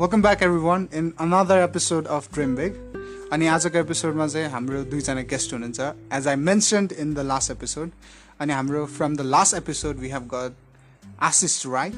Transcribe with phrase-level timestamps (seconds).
[0.00, 2.76] Welcome back everyone in another episode of dream big
[3.32, 5.80] अनि आजको एपिसोडमा चाहिँ हाम्रो दुईजना गेस्ट हुनुहुन्छ।
[6.12, 7.90] As I mentioned in the last episode
[8.40, 10.54] अनि हाम्रो from the last episode we have got
[11.22, 11.92] Ashish Rai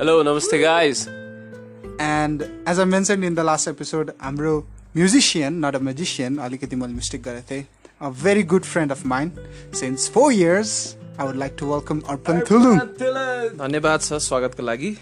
[0.00, 4.58] hello नमस्ते guys and as I mention in the last episode हाम्रो
[4.96, 7.64] म्युजिसियन नट अ म्युजिसियन अलिकति मैले mistake गरेको थिएँ।
[8.00, 10.74] A very good friend of mind since four years
[11.20, 14.96] I would like to welcome Arpan Thulung धन्यवाद छ स्वागतको लागि।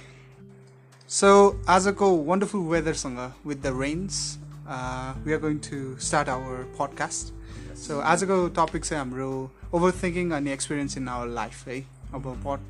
[1.11, 1.29] सो
[1.69, 4.19] आजको wonderful वेदरसँग with the rains
[5.25, 7.33] we are going to start our podcast
[7.79, 9.31] so आजको टपिक चाहिँ हाम्रो
[9.75, 11.79] ओभर थिङ्किङ अनि experience in our life है
[12.15, 12.61] अब पड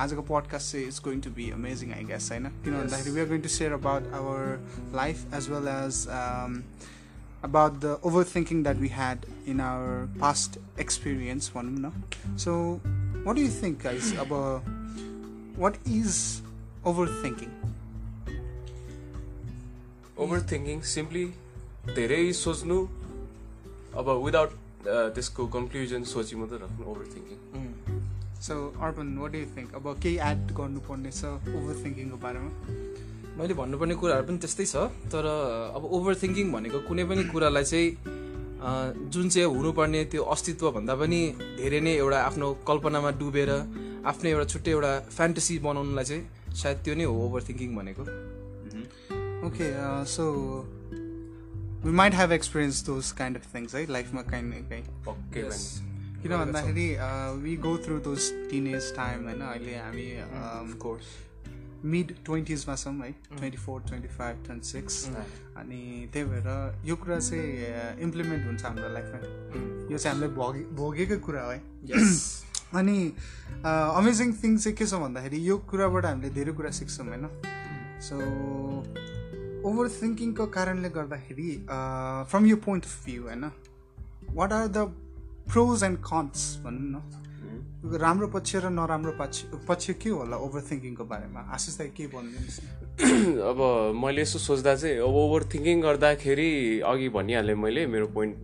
[0.00, 3.26] आजको पडकास्ट चाहिँ it's going to be amazing I guess होइन किन भन्दाखेरि we are
[3.28, 6.06] going to share about our life as well as
[7.42, 11.92] about the overthinking that we had in our past experience भनौँ न
[12.44, 12.56] so
[13.26, 14.72] what do you think guys about
[15.58, 16.22] what is
[16.84, 17.52] overthinking.
[20.50, 21.24] Overthinking simply
[21.96, 22.76] धेरै सोच्नु
[24.00, 24.50] अब without
[25.14, 27.38] त्यसको conclusion सोची मात्रै राख्नु overthinking
[28.46, 28.54] so
[28.86, 31.22] Arpan what do think अब केही एड गर्नुपर्ने छ
[31.58, 32.50] ओभर थिङ्किङको बारेमा?
[33.38, 35.24] मैले भन्नुपर्ने कुराहरू पनि त्यस्तै छ तर
[35.78, 37.88] अब ओभर थिङ्किङ भनेको कुनै पनि कुरालाई चाहिँ
[38.62, 38.70] अ,
[39.12, 41.20] जुन चाहिँ हुनुपर्ने त्यो अस्तित्वभन्दा पनि
[41.58, 43.50] धेरै नै एउटा आफ्नो कल्पनामा डुबेर
[44.12, 46.22] आफ्नै एउटा छुट्टै एउटा फ्यान्टेसी बनाउनुलाई चाहिँ
[46.54, 48.02] सायद त्यो नै हो ओभर थिङ्किङ भनेको
[49.46, 49.70] okay
[50.04, 50.24] so
[51.84, 54.84] we might have experience those kind of things है लाइफमा काहीँ न काहीँ.
[56.22, 56.96] किन भन्दाखेरि
[57.42, 60.06] we go through those teenage time होइन अहिले हामी
[60.78, 61.06] कोर्स
[61.84, 65.04] मिड ट्वेन्टिजमा छौँ है twenty four twenty five twenty six
[65.56, 69.18] अनि त्यही भएर यो कुरा चाहिँ इम्प्लिमेन्ट हुन्छ हाम्रो लाइफमा
[69.92, 71.62] यो चाहिँ हामीले भोगे भोगेकै कुरा हो है।
[72.80, 72.98] अनि
[73.64, 77.26] अमेजिङ थिङ चाहिँ के छ भन्दाखेरि यो कुराबाट हामीले धेरै कुरा सिक्छौँ होइन?
[78.06, 78.14] सो
[79.68, 81.50] ओभर थिङ्किङको कारणले गर्दाखेरि
[82.30, 83.44] फ्रम यो पोइन्ट अफ भ्यू होइन?
[84.38, 84.78] What are the
[85.52, 86.96] pros and cons भनौँ न?
[87.82, 91.40] राम्रो पक्ष र नराम्रो पक्ष पक्ष के होला ओभर थिङ्किङको बारेमा?
[91.54, 92.60] आशिष दाई के भनिदिनुहोस्
[93.50, 93.58] अब
[94.02, 96.50] मैले यसो सोच्दा चाहिँ अब ओभर थिङ्किङ गर्दाखेरि
[96.86, 98.34] अघि भनिहालेँ मैले मेरो पोइन्ट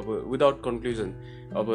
[0.00, 1.10] अब विदाउट कन्क्लुजन
[1.60, 1.66] अब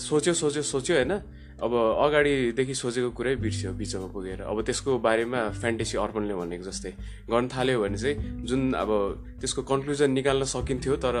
[0.00, 1.12] सोच्यो सोच्यो सोच्यो होइन?
[1.56, 6.92] अब अगाडिदेखि सोचेको कुरै बिर्स्यो बिचमा पुगेर। अब त्यसको बारेमा फ्यान्टेसी अर्पणले भनेको जस्तै।
[7.32, 8.90] गर्न थाल्यो भने चाहिँ जुन अब
[9.40, 11.16] त्यसको कन्क्लुजन निकाल्न सकिन्थ्यो तर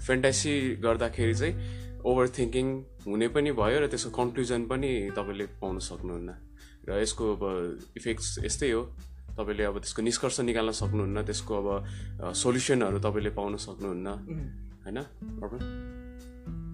[0.00, 1.54] फ्यान्टेसी गर्दाखेरि चाहिँ
[2.08, 2.66] ओभर थिङ्किङ
[3.04, 6.30] हुने पनि भयो र त्यसको कन्क्लुजन पनि तपाईँले पाउन सक्नुहुन्न।
[6.88, 7.42] र यसको अब
[8.00, 8.82] इफेक्ट्स यस्तै हो।
[9.36, 11.68] तपाईँले अब त्यसको निष्कर्ष निकाल्न सक्नुहुन्न त्यसको अब
[12.32, 14.08] सोल्युसनहरू तपाईँले पाउन सक्नुहुन्न।
[14.88, 14.98] होइन?
[15.44, 16.05] अर्पण?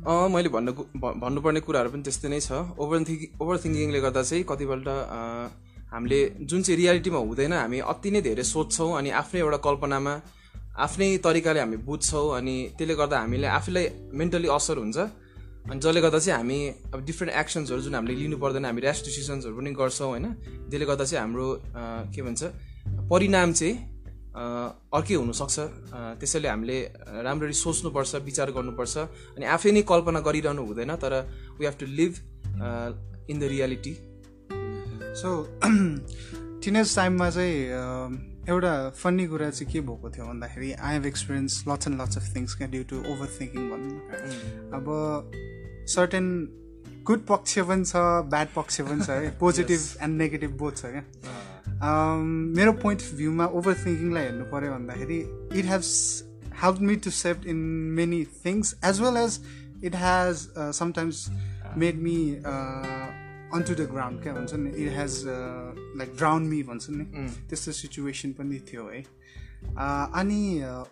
[0.03, 4.87] मैले भन्नु भन्नुपर्ने कुराहरू पनि त्यस्तै नै छ। ओभर थिङ्किङ ओभर थिङ्किङले गर्दा चाहिँ कतिपल्ट
[5.95, 10.15] हामीले जुन चाहिँ रियालिटीमा हुँदैन हामी अति नै धेरै सोध्छौँ अनि आफ्नै एउटा कल्पनामा
[10.75, 13.87] आफ्नै तरिकाले हामी बुझ्छौँ अनि त्यसले गर्दा हामीले आफैलाई
[14.19, 14.99] मेन्टली असर हुन्छ।
[15.71, 16.59] अनि जसले गर्दा चाहिँ हामी
[16.91, 20.27] अब डिफ्रेन्ट एक्सन्सहरू जुन हामीले लिनु पर्दैन हामी ऱ्यास डिसिसन्सहरू पनि गर्छौँ होइन?
[20.67, 21.47] त्यसले गर्दा चाहिँ हाम्रो
[22.11, 22.43] के भन्छ
[23.07, 23.75] परिणाम चाहिँ
[24.32, 25.56] अर्कै हुनसक्छ।
[26.20, 26.78] त्यसैले हामीले
[27.26, 28.94] राम्ररी सोच्नुपर्छ विचार गर्नुपर्छ
[29.37, 31.15] अनि आफै नै कल्पना गरिरहनु हुँदैन तर
[31.59, 32.12] we have to live
[33.31, 33.94] in the reality
[35.21, 35.28] so
[36.65, 37.56] teenage टाइममा चाहिँ
[38.48, 38.72] एउटा
[39.03, 42.54] फन्नी कुरा चाहिँ के भएको थियो भन्दाखेरि I have experience lots and lots of things
[42.56, 44.87] क्या ड्यु टु ओभर थिङ्किङ भनौँ न अब
[45.94, 46.26] सर्टेन
[47.06, 51.03] गुड पक्ष पनि छ ब्याड पक्ष पनि छ है। पोजिटिभ एन्ड नेगेटिभ बोथ छ क्या।
[51.82, 55.19] मेरो पोइन्ट अफ भ्यूमा ओभर थिङ्किङलाई हेर्नु पऱ्यो भन्दाखेरि
[55.59, 55.88] it has
[56.56, 57.56] help me to save in
[57.94, 59.38] many things as well as
[59.84, 61.26] it has sometimes
[61.76, 66.87] made me on to the ground क्या भन्छ नि it has like drown me भन्छ
[66.91, 67.04] नि
[67.48, 69.03] त्यस्तो सिचुएसन पनि थियो है
[70.15, 70.42] अनि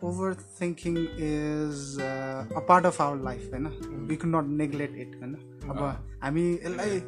[0.60, 5.34] overthinking is a part of our life होइन we could not neglect it होइन
[5.68, 5.82] अब
[6.22, 7.00] हामी यसलाई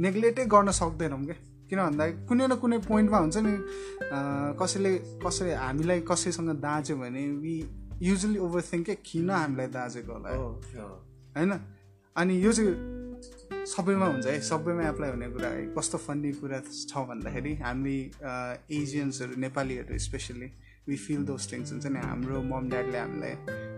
[0.00, 1.36] नेग्लेक्टै गर्न सक्दैनौँ क्या
[1.70, 3.52] किन भन्दा कुनै न कुनै पोइन्टमा हुन्छ नि
[4.60, 7.54] कसैले कसै हामीलाई कसैसँग दाँच्यो भने वी
[8.02, 10.38] युजली ओभर थिङ्क के किन हामीलाई दाँचेको होला। है?
[11.36, 11.52] होइन?
[12.16, 16.58] अनि यो चाहिँ सबैमा हुन्छ है सबैमा एप्लाई हुने कुरा है। कस्तो फन्नी कुरा
[16.90, 17.96] छ भन्दाखेरि हामी
[18.72, 20.48] एजियन्सहरू नेपालीहरू specially
[20.88, 23.34] we feel those things हुन्छ नि। हाम्रो मम ड्याडले हामीलाई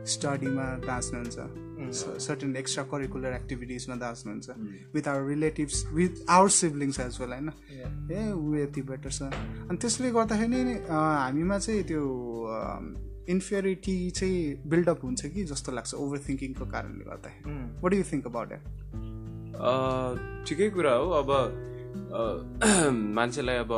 [0.06, 1.38] स्टडीमा दाँच्नुहुन्छ
[2.26, 4.50] सर्टेन एक्स्ट्रा करिकुलर एक्टिभिटिजमा दाँच्नुहुन्छ
[4.94, 7.50] with our relatives with our siblings as well होइन?
[8.12, 12.02] ए ऊ यति बेटर छ। अनि त्यसले गर्दाखेरि नै हामीमा चाहिँ त्यो
[13.28, 18.52] इन्फियरिटी चाहिँ बिल्डअप हुन्छ कि जस्तो लाग्छ ओभर थिङ्किङको कारणले गर्दाखेरि। What you think about
[18.52, 21.30] a, ठिकै कुरा हो। अब
[23.18, 23.72] मान्छेलाई अब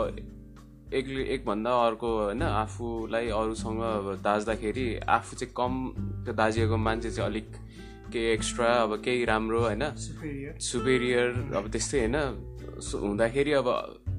[0.94, 5.73] एक एकभन्दा अर्को होइन आफूलाई अरूसँग अब दाज्दाखेरि आफू चाहिँ कम
[6.25, 7.49] त्यो दाजिएको मान्छे चाहिँ अलिक
[8.12, 9.82] केही एक्स्ट्रा अब केही राम्रो होइन।
[10.61, 12.17] सुपेरियर अब त्यस्तै होइन।
[13.02, 13.69] हुँदाखेरि अब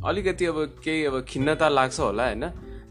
[0.05, 2.43] अलिकति अब केही अब खिन्नता लाग्छ होला होइन।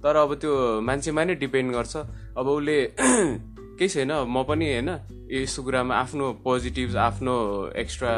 [0.02, 1.96] तर अब त्यो मान्छेमा नै डिपेन्ड गर्छ।
[2.40, 2.78] अब उसले
[3.78, 4.90] केही छैन म पनि होइन
[5.32, 7.34] यस्तो कुरामा आफ्नो पोजिटिभ आफ्नो
[7.76, 8.12] एक्स्ट्रा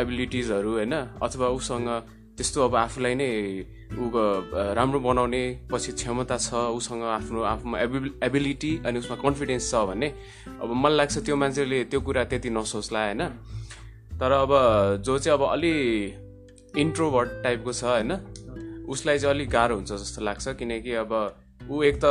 [0.00, 1.88] एबिलिटिजहरू होइन अथवा उसँग
[2.36, 3.30] त्यस्तो अब आफूलाई नै
[3.96, 4.04] ऊ
[4.76, 5.42] राम्रो बनाउने
[5.72, 7.76] पछि क्षमता छ उसँग आफ्नो आफ्नो
[8.28, 10.08] एबिलिटी अनि उसमा कन्फिडेन्स छ भने
[10.60, 13.22] अब मलाई लाग्छ त्यो मान्छेले त्यो कुरा त्यति नसोच्ला होइन?
[14.20, 14.52] तर अब
[15.04, 15.72] जो चाहिँ अब अलि
[16.76, 18.12] इन्ट्रोभर्ट टाइपको छ होइन?
[18.88, 21.12] उसलाई चाहिँ अलिक गाह्रो हुन्छ जस्तो लाग्छ किनकि अब
[21.70, 22.06] ऊ एक त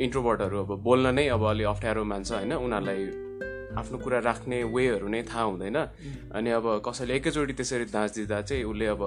[0.00, 2.52] इन्ट्रोभर्टहरू अब बोल्न नै अब अलि अप्ठ्यारो मान्छ होइन?
[2.52, 3.29] उनीहरूलाई
[3.78, 5.78] आफ्नो कुरा राख्ने वेहरू नै थाहा हुँदैन।
[6.34, 9.02] अनि अब कसैले एकैचोटि त्यसरी दिँदा चाहिँ उसले अब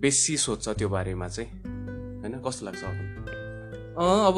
[0.00, 1.48] बेसी सोध्छ त्यो बारेमा चाहिँ।
[2.24, 2.34] होइन?
[2.40, 2.82] कस्तो लाग्छ
[3.92, 4.36] अब?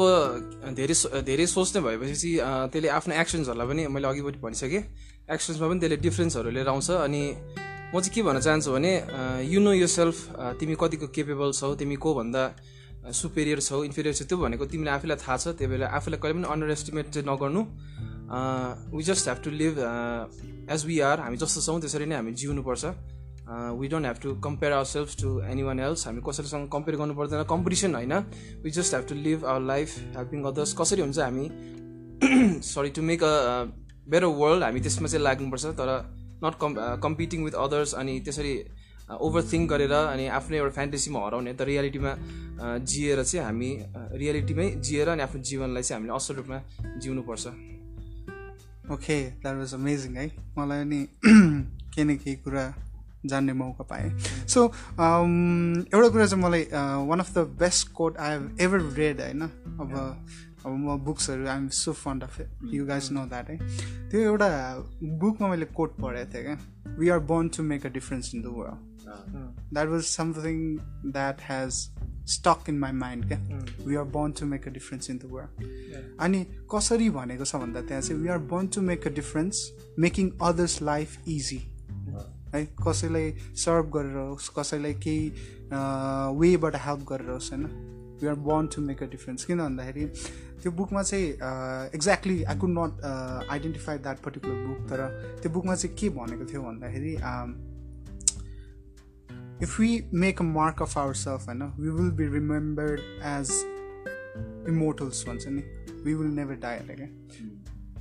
[0.75, 2.29] धेरै धेरै सोच्ने भएपछि
[2.71, 4.83] त्यसले आफ्नो एक्सन्सहरूलाई पनि मैले अघिपट्टि भनिसकेँ।
[5.31, 7.21] एक्सन्समा पनि त्यसले डिफ्रेन्सहरू लिएर आउँछ। अनि
[7.95, 8.91] म चाहिँ के भन्न चाहन्छु भने
[9.47, 12.43] यु नो यो सेल्फ तिमी कतिको केपेबल छौ तिमी को भन्दा
[13.15, 16.47] सुपेरियर छौ इन्फिरियर छौ त्यो भनेको तिमीलाई आफूलाई थाहा छ। त्यही भएर आफूलाई कहिले पनि
[16.51, 17.61] अन्डर एस्टिमेट चाहिँ नगर्नु।
[18.25, 19.79] We just have to live
[20.71, 22.85] as we are हामी जस्तो छौँ त्यसरी नै हामी जिउनुपर्छ।
[23.79, 27.13] We don't have to compare our self to any one else हामी कसैसँग कम्पेयर गर्नु
[27.13, 28.13] पर्दैन। कम्पिटिसन होइन।
[28.63, 31.45] We just have to live our life helping others कसरी हुन्छ हामी?
[32.65, 33.33] Sorry to make a
[34.09, 35.89] better world हामी त्यसमा चाहिँ लाग्नुपर्छ। तर
[36.43, 36.75] not com
[37.05, 38.55] competing with others अनि त्यसरी
[39.21, 42.11] ओभर थिङ्क गरेर अनि आफ्नो एउटा फ्यान्टेसीमा हराउने। त रियालिटीमा
[42.81, 43.69] जिएर चाहिँ हामी
[44.17, 46.59] रियालिटीमै जिएर अनि आफ्नो जीवनलाई चाहिँ हामीले असल रूपमा
[46.97, 47.74] जिउनुपर्छ।
[48.93, 50.27] ओके द्याट वाज अमेजिङ है
[50.57, 52.73] मलाई नि केही न केही कुरा
[53.25, 54.09] जान्ने मौका पाएँ।
[54.47, 56.63] सो एउटा कुरा चाहिँ मलाई
[57.07, 59.41] one of the best quote I have ever read होइन?
[59.41, 59.89] अब
[60.65, 62.39] अब म बुक्सहरू I'm so fond of
[62.73, 63.57] you guys know that है
[64.09, 64.49] त्यो एउटा
[65.21, 66.57] बुकमा मैले कोट पढेको थिएँ क्या।
[66.99, 70.55] We are born to make a difference in the world that was something
[71.11, 71.71] that has
[72.27, 73.39] stuck in my mind क्या?
[73.87, 76.43] We are born to make a difference in the world अनि
[76.75, 80.81] कसरी भनेको छ भन्दा त्यहाँ चाहिँ we are born to make a difference making others
[80.81, 81.57] life easy
[82.53, 83.31] है कसैलाई
[83.65, 85.29] सर्भ गरेर होस् कसैलाई केही
[86.39, 87.65] वेबाट हेल्प गरेर होस् होइन?
[88.21, 90.05] We are born to make a difference किन भन्दाखेरि
[90.61, 91.27] त्यो बुकमा चाहिँ
[91.95, 93.03] exactly I could not
[93.51, 95.01] identify that particular book तर
[95.41, 97.15] त्यो बुकमा चाहिँ के भनेको थियो भन्दाखेरि
[99.59, 103.51] if we make a mark of ourselves होइन we will be remembered as
[104.67, 105.63] immortals भन्छ नि
[106.05, 107.09] we will never die अरे क्या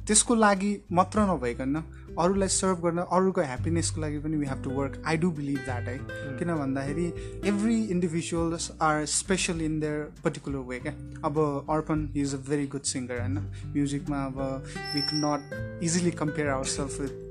[0.06, 1.82] त्यसको लागि मात्र नभइकन
[2.18, 5.88] अरूलाई सर्भ गर्न अरूको ह्याप्पिनेसको लागि पनि we have to work I do believe that
[5.88, 5.96] है
[6.38, 7.06] किन भन्दाखेरि
[7.48, 10.92] every individuals are special in their particular way क्या
[11.24, 11.38] अब
[11.70, 14.40] Arpan he is a very good singer होइन म्युजिकमा अब
[14.94, 17.23] we could not easily compare our self with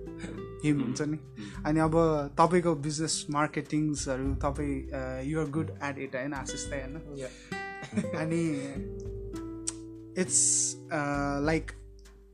[0.64, 1.18] him हुन्छ नि?
[1.66, 1.96] अनि अब
[2.40, 4.76] तपाईँको बिजनेस मार्केटिङ्सहरू तपाईँ
[5.30, 6.34] युआर गुड एट इट होइन?
[6.34, 6.94] आशिष त होइन?
[8.24, 8.42] अनि
[10.22, 10.42] it's
[11.46, 11.72] like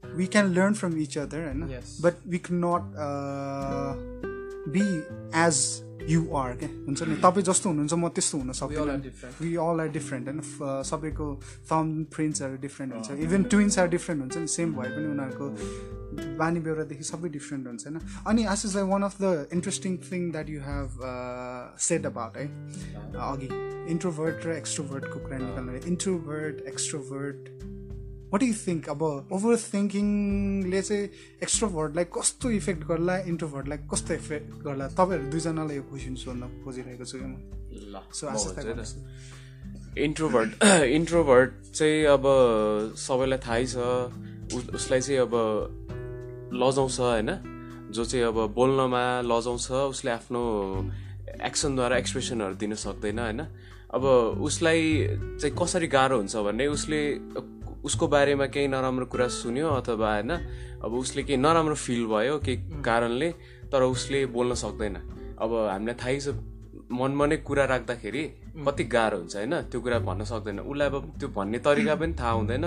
[0.03, 1.61] we can learn from each other होइन?
[2.01, 2.83] But we can not
[4.73, 4.87] be
[5.39, 5.55] as
[6.09, 6.69] you are क्या?
[6.85, 7.15] हुन्छ नि?
[7.23, 9.01] तपाईँ जस्तो हुनुहुन्छ म त्यस्तो हुन सक्दैन।
[9.41, 10.41] वी अल आर डिफ्रेन्ट होइन?
[10.89, 11.27] सबैको
[11.71, 14.47] थम प्रिन्ट्सहरू डिफ्रेन्ट हुन्छ। इभन ट्विन्स आर डिफ्रेन्ट हुन्छ नि?
[14.47, 15.45] सेम भए पनि उनीहरूको
[16.13, 17.99] बानी बेहोरादेखि सबै डिफ्रेन्ट हुन्छ होइन?
[18.27, 20.99] अनि आस is like one of the interesting thing that you have
[21.79, 22.47] said about है
[23.31, 23.49] अघि
[23.91, 27.49] इन्ट्रोभर्ट र एक्सट्रोभर्टको कुरा निकाल्नु introvert extrovert
[28.33, 29.01] what you think अब
[29.31, 31.09] ओभर थिङ्किङले चाहिँ
[31.43, 34.87] एक्स्ट्रोभर्टलाई कस्तो इफेक्ट गर्ला इन्ट्रोभर्टलाई कस्तो इफेक्ट गर्ला?
[34.87, 37.35] तपाईँहरू दुईजनालाई यो क्वेसन सोध्न खोजिरहेको छु म?
[39.97, 42.23] इन्ट्रोभर्ट इन्ट्रोभर्ट चाहिँ अब
[42.97, 43.77] सबैलाई थाहै छ।
[44.75, 45.78] उसलाई चाहिँ अब
[46.53, 47.29] लजाउँछ होइन?
[47.91, 50.41] जो चाहिँ अब बोल्नमा लजाउँछ उसले आफ्नो
[51.45, 53.41] एक्सनद्वारा एक्सप्रेसनहरू दिन सक्दैन होइन?
[53.93, 54.03] अब
[54.41, 54.81] उसलाई
[55.41, 57.17] चाहिँ कसरी गाह्रो हुन्छ भने उसले
[57.83, 60.31] उसको बारेमा केही नराम्रो कुरा सुन्यो अथवा होइन?
[60.83, 63.31] अब उसले केही नराम्रो फिल भयो केही कारणले
[63.71, 64.95] तर उसले बोल्न सक्दैन।
[65.39, 66.27] अब हामीलाई थाहै छ
[66.91, 68.23] मनमा नै कुरा राख्दाखेरि
[68.65, 69.53] कति गाह्रो हुन्छ होइन?
[69.71, 72.65] त्यो कुरा भन्न सक्दैन। उसलाई अब त्यो भन्ने तरिका पनि थाहा हुँदैन।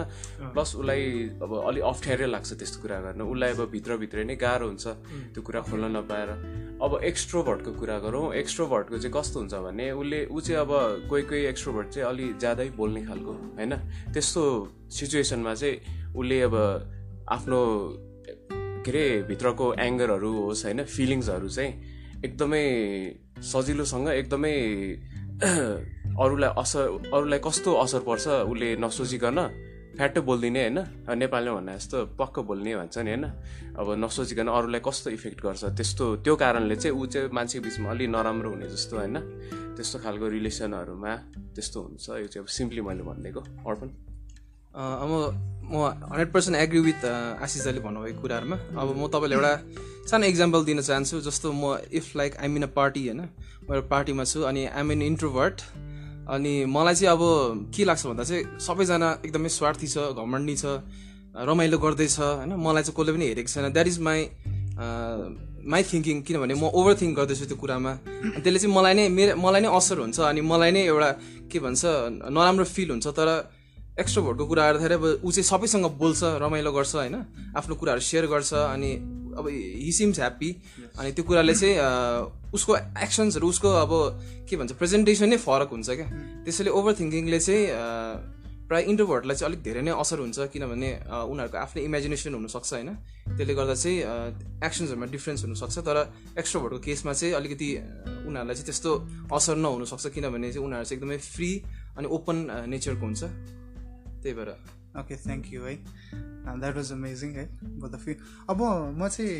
[0.52, 1.02] प्लस उसलाई
[1.42, 4.86] अब अलिक अप्ठ्यारै लाग्छ त्यस्तो कुरा गर्न। उसलाई अब भित्रभित्रै नै गाह्रो हुन्छ
[5.32, 6.30] त्यो कुरा खोल्न नपाएर।
[6.82, 10.70] अब एक्स्ट्रोभर्टको कुरा गरौँ। एक्स्ट्रोभर्टको चाहिँ कस्तो हुन्छ भने उसले ऊ चाहिँ अब
[11.10, 13.72] कोही कोही एक्स्ट्रोभर्ट चाहिँ अलि ज्यादै बोल्ने खालको होइन?
[14.12, 14.42] त्यस्तो
[14.90, 15.76] सिचुएसनमा चाहिँ
[16.16, 16.54] उसले अब
[17.30, 17.60] आफ्नो
[18.82, 20.84] के अरे भित्रको एङ्गरहरू होस् होइन?
[20.84, 21.72] फिलिङ्सहरू चाहिँ
[22.24, 22.64] एकदमै
[23.42, 24.54] सजिलोसँग एकदमै
[25.42, 29.38] अरूलाई असर अरूलाई कस्तो असर पर्छ उसले नसोचिकन
[29.96, 30.78] फ्याटो बोलिदिने होइन?
[31.18, 33.24] नेपालीमा भन्दा जस्तो पक्क बोल्ने भन्छ नि होइन?
[33.76, 35.64] अब नसोचिकन अरूलाई कस्तो इफेक्ट गर्छ?
[35.76, 39.16] त्यस्तो त्यो कारणले चाहिँ ऊ चाहिँ मान्छेको बिचमा अलिक नराम्रो हुने जस्तो होइन?
[39.76, 41.12] त्यस्तो खालको रिलेसनहरूमा
[41.54, 43.88] त्यस्तो हुन्छ। यो चाहिँ अब सिम्पली मैले भनिदिएको अर्पण?
[44.74, 45.10] अब
[45.72, 47.04] म hundred percent agree with
[47.40, 49.52] Ashish दाले भन्नुभएको कुराहरूमा। अब म तपाईँलाई एउटा
[50.10, 53.20] सानो इक्जाम्पल दिन चाहन्छु जस्तो म if like I'm in a party होइन?
[53.64, 55.56] म एउटा पार्टीमा छु अनि आइम इन इन्ट्रोभर्ट
[56.28, 57.22] अनि मलाई चाहिँ अब
[57.74, 60.64] के लाग्छ भन्दा चाहिँ सबैजना एकदमै स्वार्थी छ घमण्डी छ
[61.32, 62.52] रमाइलो गर्दैछ होइन?
[62.52, 64.20] मलाई चाहिँ कसले पनि हेरेको छैन। That is my
[65.62, 67.92] my thinking किनभने म ओभर थिङ्क गर्दैछु त्यो कुरामा।
[68.44, 71.10] त्यसले चाहिँ मलाई नै मेरो मलाई नै असर हुन्छ अनि मलाई नै एउटा
[71.48, 71.82] के भन्छ
[72.28, 73.28] नराम्रो फिल हुन्छ। तर
[74.00, 77.14] एक्स्ट्रोभोटको कुरा गर्दाखेरि अब ऊ चाहिँ सबैसँग बोल्छ रमाइलो गर्छ होइन?
[77.56, 78.90] आफ्नो कुराहरू सेयर गर्छ अनि
[79.36, 80.50] अब हि सिम्स ह्याप्पी
[80.98, 81.76] अनि त्यो कुराले चाहिँ
[82.56, 83.92] उसको एक्सन्सहरू उसको अब
[84.48, 86.08] के भन्छ प्रेजेन्टेसन नै फरक हुन्छ क्या।
[86.44, 87.64] त्यसैले ओभर थिङ्किङले चाहिँ
[88.68, 90.90] प्रायः इन्ट्रोभर्टलाई चाहिँ अलिक धेरै नै असर हुन्छ किनभने
[91.28, 92.90] उनीहरूको आफ्नै इमेजिनेसन हुनसक्छ होइन?
[93.36, 93.98] त्यसले गर्दा चाहिँ
[94.64, 95.96] एक्सन्सहरूमा डिफ्रेन्स हुनसक्छ तर
[96.40, 97.68] एक्स्ट्रोभर्टको केसमा चाहिँ अलिकति
[98.28, 98.90] उनीहरूलाई चाहिँ त्यस्तो
[99.36, 101.50] असर नहुनसक्छ किनभने चाहिँ उनीहरू चाहिँ एकदमै फ्री
[101.96, 102.36] अनि ओपन
[102.72, 103.22] नेचरको हुन्छ।
[104.22, 104.50] त्यही भएर।
[105.00, 105.74] ओके थ्याङ्क यू है।
[106.60, 108.14] द्याट वाज अमेजिङ है बोथ अफ यु
[108.50, 108.62] अब
[108.98, 109.34] म चाहिँ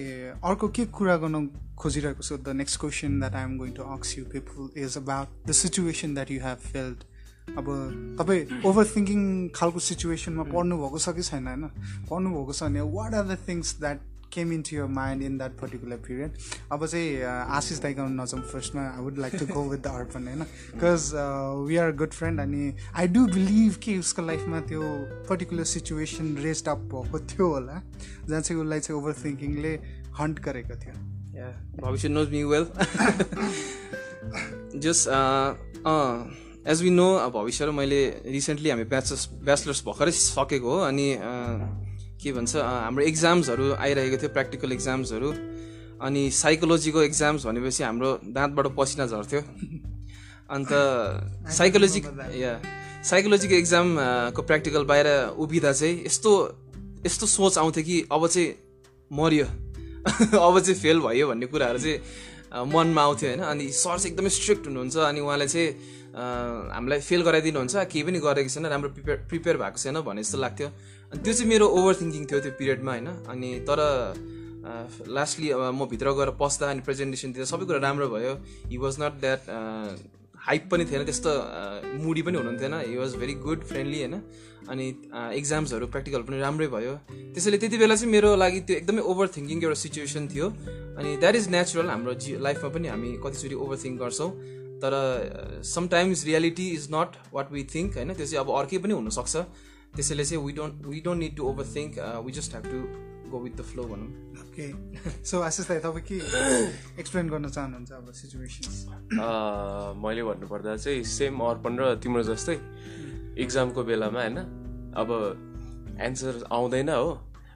[0.45, 1.47] अर्को के कुरा गर्न
[1.79, 5.47] खोजिरहेको छु the next question that I am going to X you people is about
[5.47, 7.05] the situation that you have failed
[7.59, 7.67] अब
[8.19, 11.67] तपाईँ ओभर थिङ्किङ खालको सिचुएसनमा पढ्नुभएको छ कि छैन होइन?
[12.11, 14.01] पढ्नुभएको छ भने what are the things that
[14.33, 16.31] came into your mind in that particular period
[16.73, 17.23] अब चाहिँ
[17.59, 20.43] आशिष दाइका नजाउँ फर्स्टमा I would like to go with the Arpan होइन?
[20.75, 21.11] Because
[21.69, 24.83] we are good friend अनि आई डु बिलिभ कि उसको लाइफमा त्यो
[25.29, 27.81] पर्टिकुलर सिचुएसन रेस्ट अप भएको थियो होला।
[28.29, 29.75] जहाँ चाहिँ उसलाई चाहिँ ओभर थिङ्किङले
[30.21, 30.95] हन्ट गरेको थियो।
[31.83, 32.67] Bhavishya knows me well
[34.81, 35.07] just
[36.71, 41.07] as we know Bhavishya र मैले रिसेन्टली हामी ब्याचलर्स ब्याचलर्स भर्खरै सकेको हो अनि
[42.23, 45.31] के भन्छ हाम्रो इक्जाम्सहरू आइरहेको थियो प्र्याक्टिकल इक्जाम्सहरू
[46.03, 49.41] अनि साइकोलोजीको इक्जाम्स भनेपछि हाम्रो दाँतबाट पसिना झर्थ्यो।
[50.55, 50.71] अन्त
[51.59, 52.01] साइकोलोजी
[52.43, 52.53] या
[53.11, 56.33] साइकोलोजीको इक्जामको प्र्याक्टिकल बाहिर उभिँदा चाहिँ यस्तो
[57.07, 58.49] यस्तो सोच आउँथ्यो कि अब चाहिँ
[59.11, 59.47] मऱ्यो
[60.39, 64.67] अब चाहिँ फेल भयो भन्ने कुराहरू चाहिँ मनमा आउँथ्यो होइन। अनि सर चाहिँ एकदमै स्ट्रिक्ट
[64.67, 65.69] हुनुहुन्छ अनि उहाँले चाहिँ
[66.75, 70.69] हामीलाई फेल गराइदिनुहुन्छ केही पनि गरेको छैन राम्रो प्रिपेयर प्रिपेयर भएको छैन भने जस्तो लाग्थ्यो।
[71.13, 73.09] त्यो चाहिँ मेरो ओभर थिङ्किङ थियो त्यो पिरियडमा होइन?
[73.29, 73.81] अनि तर
[75.09, 78.33] लास्टली अब म भित्र गएर पस्दा अनि प्रेजेन्टेसन दिँदा सबै कुरा राम्रो भयो।
[78.73, 79.41] He was not that
[80.47, 81.31] hype पनि थिएन त्यस्तो
[82.03, 84.15] मुडी पनि हुनुहुन्थेन। He was very good friendly होइन?
[84.71, 84.87] अनि
[85.39, 86.95] इक्जाम्सहरू प्र्याक्टिकल पनि राम्रै भयो।
[87.35, 90.47] त्यसैले त्यति बेला चाहिँ मेरो लागि त्यो एकदमै ओभर थिङ्किङको एउटा सिचुएसन थियो।
[90.99, 94.31] अनि द्याट इज नेचुरल हाम्रो जी लाइफमा पनि हामी कतिचोटि ओभर थिङ्क गर्छौँ।
[94.83, 94.93] तर
[95.67, 98.15] sometimes reality is not what we think होइन?
[98.15, 99.35] त्यो चाहिँ अब अर्कै पनि हुनसक्छ।
[99.97, 101.43] त्यसैले चाहिँ we don't we don't need to
[101.77, 102.79] overthink we just have to
[103.31, 104.09] go with the flow भनौँ
[104.43, 104.67] ओके
[105.25, 106.17] सो आशिष दाई तपाईँ के
[107.01, 108.65] एक्सप्लेन गर्न चाहनुहुन्छ अब सिचुएसन
[110.05, 112.59] मैले भन्नुपर्दा चाहिँ सेम अर्पण र तिम्रो जस्तै
[113.43, 114.39] इक्जामको बेलामा होइन?
[114.93, 115.09] अब
[116.01, 117.11] एन्सर आउँदैन हो।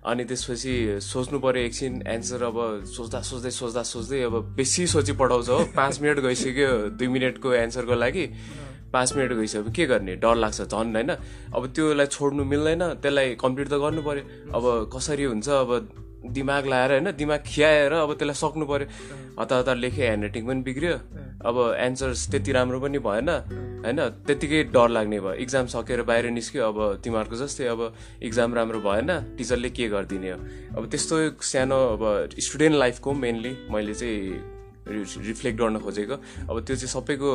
[0.06, 5.48] अनि त्यसपछि सोच्नु पऱ्यो एकछिन एन्सर अब सोच्दा सोच्दै सोच्दा सोच्दै अब बेसी सोची पठाउँछ
[5.48, 8.24] हो। पाँच मिनट गइसक्यो दुई मिनटको एन्सरको लागि।
[8.96, 10.16] पाँच मिनट गइसक्यो के गर्ने?
[10.24, 11.10] डर लाग्छ झन् होइन?
[11.52, 14.24] अब त्योलाई छोड्नु मिल्दैन त्यसलाई कम्प्लिट त गर्नु पऱ्यो
[14.56, 14.64] अब
[14.96, 15.48] कसरी हुन्छ?
[15.48, 15.70] अब
[16.32, 17.10] दिमाग लाएर होइन?
[17.12, 18.86] दिमाग खियाएर अब त्यसलाई सक्नु पऱ्यो
[19.38, 20.96] हतार हतार लेखेँ ह्यान्ड राइटिङ पनि बिग्रियो।
[21.46, 23.28] अब एन्सर्स त्यति राम्रो पनि भएन
[23.84, 24.00] होइन?
[24.26, 27.80] त्यत्तिकै डर लाग्ने भयो। इक्जाम सकेर बाहिर निस्क्यो अब तिमीहरूको जस्तै अब
[28.22, 30.38] इक्जाम राम्रो भएन टिचरले के गरिदिने हो?
[30.76, 32.02] अब त्यस्तो सानो अब
[32.40, 34.55] स्टुडेन्ट लाइफको मेनली मैले चाहिँ
[34.88, 36.16] रिफ्लेक्ट गर्न खोजेको।
[36.50, 37.30] अब त्यो चाहिँ सबैको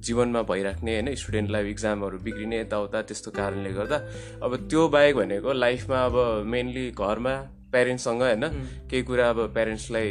[0.00, 3.96] जीवनमा भइराख्ने होइन स्टुडेन्ट लाइफ इक्जामहरू बिग्रिने यताउता त्यस्तो कारणले गर्दा।
[4.42, 7.34] अब त्यो बाहेक भनेको लाइफमा अब मेनली घरमा
[7.72, 8.44] प्यारेन्ट्ससँग होइन
[8.90, 10.10] केही कुरा अब प्यारेन्ट्सलाई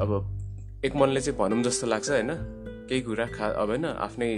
[0.00, 0.10] अब
[0.84, 2.30] एक मनले चाहिँ भनौँ जस्तो लाग्छ होइन।
[2.88, 4.30] केही कुरा खा अब होइन आफ्नै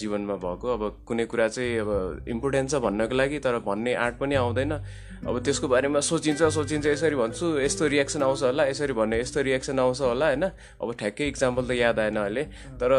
[0.00, 1.90] जीवनमा भएको। अब कुनै कुरा चाहिँ अब
[2.28, 4.72] इम्पोर्टेन्ट छ भन्नको लागि तर भन्ने आँट पनि आउँदैन।
[5.20, 9.78] अब त्यसको बारेमा सोचिन्छ सोचिन्छ यसरी भन्छु यस्तो रियाक्सन आउँछ होला यसरी भन्ने यस्तो रियाक्सन
[9.78, 10.44] आउँछ होला होइन।
[10.80, 12.44] अब ठ्याक्कै इक्जाम्पल त याद आएन अहिले।
[12.80, 12.92] तर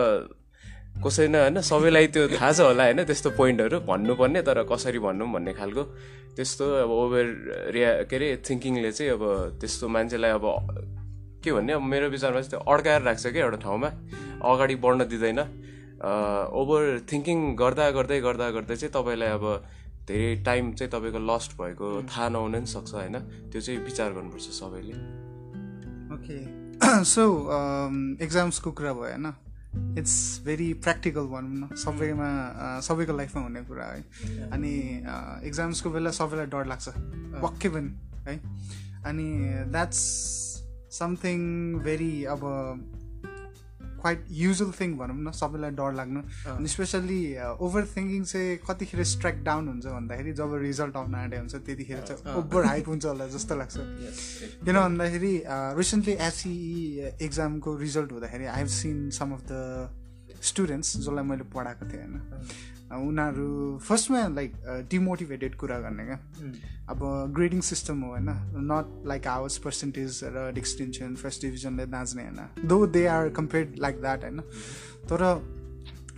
[1.02, 5.54] कसैन होइन सबैलाई त्यो थाहा छ होला होइन त्यस्तो पोइन्टहरू। भन्नुपर्ने तर कसरी भनौँ भन्ने
[5.58, 5.84] खालको।
[6.36, 7.26] त्यस्तो अब ओभर
[7.74, 9.24] रिया के अरे थिङ्किङले चाहिँ अब
[9.60, 10.46] त्यस्तो मान्छेलाई अब
[11.44, 13.90] के भन्ने अब मेरो विचारमा चाहिँ त्यो अड्काएर राख्छ क्या एउटा ठाउँमा।
[14.42, 15.40] अगाडि बढ्न दिँदैन।
[16.62, 16.82] ओभर
[17.12, 19.46] थिङ्किङ गर्दा गर्दै गर्दा गर्दै चाहिँ तपाईँलाई अब
[20.08, 23.16] धेरै टाइम चाहिँ तपाईँको लस्ट भएको थाहा नहुन पनि सक्छ होइन?
[23.52, 24.96] त्यो चाहिँ विचार गर्नुपर्छ सबैले।
[26.16, 26.38] ओके
[27.06, 27.24] सो
[28.24, 29.28] एक्जाम्सको कुरा भयो होइन?
[30.00, 32.30] इट्स भेरी प्र्याक्टिकल भनौँ न सबैमा
[32.84, 34.02] सबैको लाइफमा हुने कुरा है।
[34.52, 34.74] अनि
[35.48, 36.88] इक्जाम्सको बेला सबैलाई डर लाग्छ।
[37.46, 37.90] पक्कै पनि
[38.28, 38.36] है?
[39.06, 39.28] अनि
[39.72, 40.02] द्याट्स
[40.92, 41.40] समथिङ
[41.84, 42.42] भेरी अब
[44.02, 46.22] क्वाइट युजल थिङ भनौँ न सबैलाई डर लाग्नु।
[46.52, 47.22] अनि स्पेसल्ली
[47.62, 52.36] ओभर थिङ्किङ चाहिँ कतिखेर स्ट्राइक डाउन हुन्छ भन्दाखेरि जब रिजल्ट आउन आँटे हुन्छ त्यतिखेर चाहिँ
[52.38, 53.78] ओभर हाइप हुन्छ होला जस्तो लाग्छ।
[54.66, 55.34] किन भन्दाखेरि
[55.78, 61.86] रिसेन्टली एसइई एक्जामको रिजल्ट हुँदाखेरि I have seen some of the students जसलाई मैले पढाएको
[61.92, 62.16] थिएँ होइन।
[62.92, 64.54] उनीहरू फर्स्टमा लाइक
[64.90, 66.20] डिमोटिभेटेड कुरा गर्ने क्या।
[66.90, 67.00] अब
[67.36, 68.30] ग्रेडिङ सिस्टम हो होइन।
[68.72, 74.02] नट लाइक आवर्स पर्सेन्टेज र डिस्टिङसन फर्स्ट डिभिजनले दाँच्ने होइन। Though they are compared like
[74.02, 74.40] that होइन।
[75.10, 75.24] तर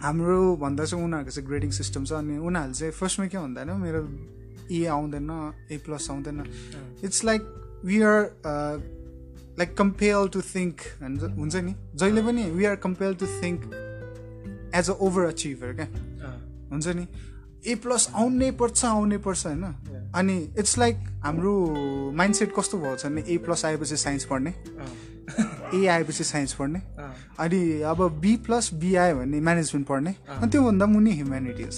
[0.01, 4.01] हाम्रो भन्दा चाहिँ उनीहरूको चाहिँ ग्रेडिङ सिस्टम छ अनि उनीहरूले चाहिँ फर्स्टमा के भन्दैन मेरो
[4.71, 5.29] ए आउँदैन
[5.71, 6.43] ए प्लस आउँदैन।
[7.03, 7.41] It's like
[7.85, 8.19] we are
[9.59, 11.75] like compare to think हुन्छ नि?
[11.95, 13.59] जहिले पनि we are compare to think
[14.75, 15.87] as a over achiever क्या।
[16.73, 17.07] हुन्छ नि?
[17.67, 19.63] ए प्लस आउनै पर्छ आउनै पर्छ होइन?
[20.15, 21.53] अनि इट्स लाइक हाम्रो
[22.11, 24.53] माइन्डसेट कस्तो भएको छ भने ए प्लस आएपछि साइन्स पढ्ने
[25.73, 26.79] ए आएपछि साइन्स पढ्ने
[27.39, 31.75] अनि अब बी प्लस बी आयो भने म्यानेजमेन्ट पढ्ने अनि त्योभन्दा मुनि ह्युमेनिटिज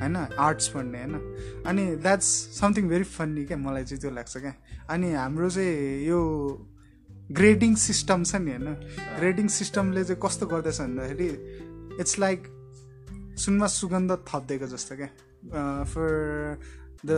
[0.00, 0.16] होइन?
[0.16, 1.14] आर्ट्स पढ्ने होइन?
[1.66, 2.26] अनि द्याट्स
[2.60, 4.54] समथिङ भेरी फन्नी क्या मलाई चाहिँ त्यो लाग्छ क्या।
[4.90, 6.18] अनि हाम्रो चाहिँ यो
[7.32, 8.74] ग्रेडिङ सिस्टम छ नि होइन?
[9.18, 11.28] ग्रेडिङ सिस्टमले चाहिँ कस्तो गर्दैछ भन्दाखेरि
[12.00, 12.52] इट्स लाइक
[13.36, 15.08] सुनमा सुगन्ध थपिदिएको जस्तो क्या
[15.84, 16.58] for
[17.06, 17.10] the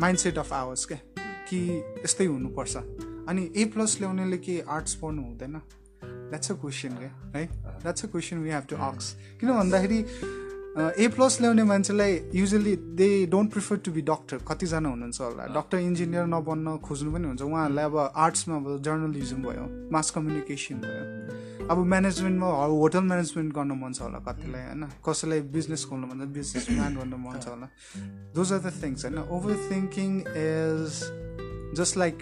[0.00, 0.98] mindset of ours क्या
[1.48, 1.58] कि?
[2.04, 2.76] यस्तै हुनुपर्छ।
[3.28, 5.54] अनि ए प्लस ल्याउनेले के आर्ट्स पढ्नु हुँदैन?
[6.04, 7.46] द्याट्स अ क्वेसन क्या है?
[7.82, 9.06] That's a question we have to आक्स
[9.40, 9.98] किन भन्दाखेरि
[10.78, 15.78] ए प्लस ल्याउने मान्छेलाई usually they don't prefer to be doctor कतिजना हुनुहुन्छ होला। डक्टर
[15.78, 21.04] इन्जिनियर नबन्न खोज्नु पनि हुन्छ। उहाँहरूलाई अब आर्ट्समा अब जर्नलिजम भयो मास कम्युनिकेसन भयो।
[21.70, 24.82] अब म्यानेजमेन्टमा होटल म्यानेजमेन्ट गर्न मन छ होला कतिलाई होइन?
[25.06, 27.68] कसैलाई बिजनेस खोल्नु मन छ बिजनेस प्लान गर्नु मन छ होला।
[28.34, 29.18] दोज आर द थिङ्स होइन?
[29.70, 30.10] Overthinking
[30.44, 30.92] is
[31.78, 32.16] just like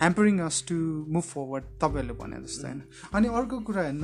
[0.00, 0.74] hampering us to
[1.14, 2.80] move forward तपाईँहरूले भने जस्तो होइन?
[3.14, 4.00] अनि अर्को कुरा होइन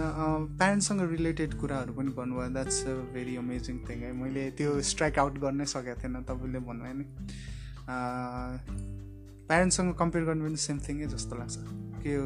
[0.59, 4.13] प्यारेन्ट्ससँग रिलेटेड कुराहरू पनि गर्नुभयो that's a very amazing thing है?
[4.21, 7.07] मैले त्यो स्ट्राइक आउट गर्नै सकेको थिएन तपाईँले भन्नुभयो नि।
[9.49, 12.17] प्यारेन्ट्ससँग कम्पेयर गर्नु पनि सेम थिङै जस्तो लाग्छ। के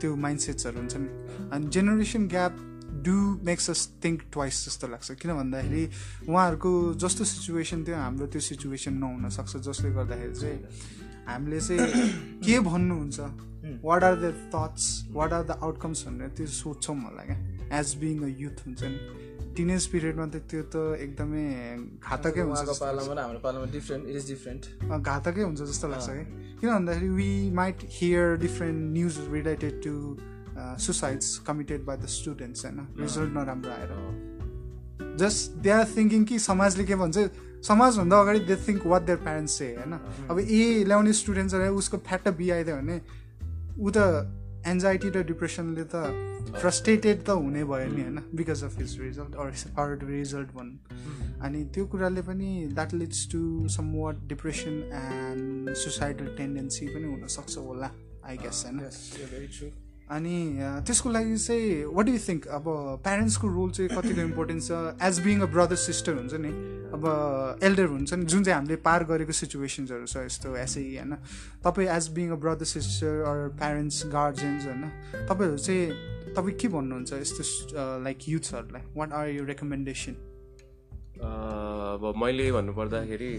[0.00, 1.10] त्यो माइन्डसेट्सहरू हुन्छ नि
[1.52, 2.54] अनि generation gap
[3.06, 5.82] do makes us think twice जस्तो लाग्छ। किन भन्दाखेरि
[6.28, 10.60] उहाँहरूको जस्तो सिचुएसन थियो हाम्रो त्यो सिचुएसन नहुन सक्छ। जसले गर्दाखेरि चाहिँ
[11.28, 13.18] हामीले चाहिँ के भन्नुहुन्छ?
[13.84, 17.38] What are the thoughts what are the outcomes भनेर त्यो सोध्छौँ होला क्या।
[17.78, 18.98] एज बिङ अ युथ हुन्छ नि
[19.56, 21.46] टिनेज पिरियडमा त त्यो त एकदमै
[22.02, 22.60] घातकै हुन्छ
[25.00, 26.24] घातकै हुन्छ जस्तो लाग्छ कि
[26.60, 29.94] किन भन्दाखेरि we might hear different news related to
[30.86, 32.78] suicides committed by the students होइन?
[33.00, 33.90] रिजल्ट नराम्रो आएर।
[35.20, 37.28] जस्ट दे आर थिङ्किङ कि समाजले के भन्छ
[37.66, 39.92] समाजभन्दा अगाडि they think what their parents चाहिँ होइन?
[40.30, 43.00] अब ए ल्याउने स्टुडेन्ट्सहरू उसको फ्याट बी आइदियो भने
[43.78, 43.98] ऊ त
[44.72, 45.94] एन्जाइटी र डिप्रेसनले त
[46.60, 51.64] फ्रस्ट्रेटेड त हुने भयो नि होइन because of his result or her result भनौँ अनि
[51.74, 53.40] त्यो कुराले पनि that leads to
[53.96, 57.90] somewhat depression and suicidal tendency पनि हुनसक्छ होला
[58.26, 58.78] आई गेस होइन।
[60.06, 60.36] अनि
[60.86, 62.64] त्यसको लागि चाहिँ वाट यु थिङ्क अब
[63.02, 64.72] प्यारेन्ट्सको रोल चाहिँ कतिको इम्पोर्टेन्ट छ?
[65.02, 66.50] As being a brother sister हुन्छ नि
[66.94, 67.02] अब
[67.62, 71.14] एल्डर हुन्छ नि जुन चाहिँ हामीले पार गरेको सिचुएसन्सहरू छ यस्तो एसै होइन?
[71.64, 74.84] तपाईँ as being a brother sister or parents guardians होइन?
[75.26, 77.42] तपाईँहरू चाहिँ तपाईँ के भन्नुहुन्छ यस्तो
[78.06, 80.14] लाइक युथ्सहरूलाई वाट आर यु रेकमेन्डेसन
[81.26, 83.32] अब मैले भन्नुपर्दाखेरि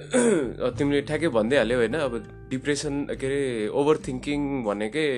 [0.78, 1.94] तिमीले ठ्याक्कै भन्दै हाल्यौ होइन?
[2.00, 2.12] अब
[2.50, 5.08] डिप्रेसन के अरे ओभर थिङ्किङ भनेकै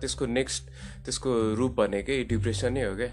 [0.00, 0.62] त्यसको नेक्स्ट
[1.04, 3.12] त्यसको रूप भनेकै डिप्रेसनै हो क्या।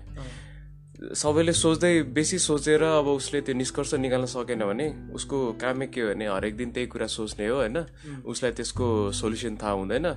[1.13, 6.07] सबैले सोच्दै बेसी सोचेर अब उसले त्यो निष्कर्ष निकाल्न सकेन भने उसको कामै के हो
[6.09, 7.77] भने हरेक दिन त्यही कुरा सोच्ने हो होइन?
[8.23, 10.07] उसलाई त्यसको सोल्युसन थाहा हुँदैन।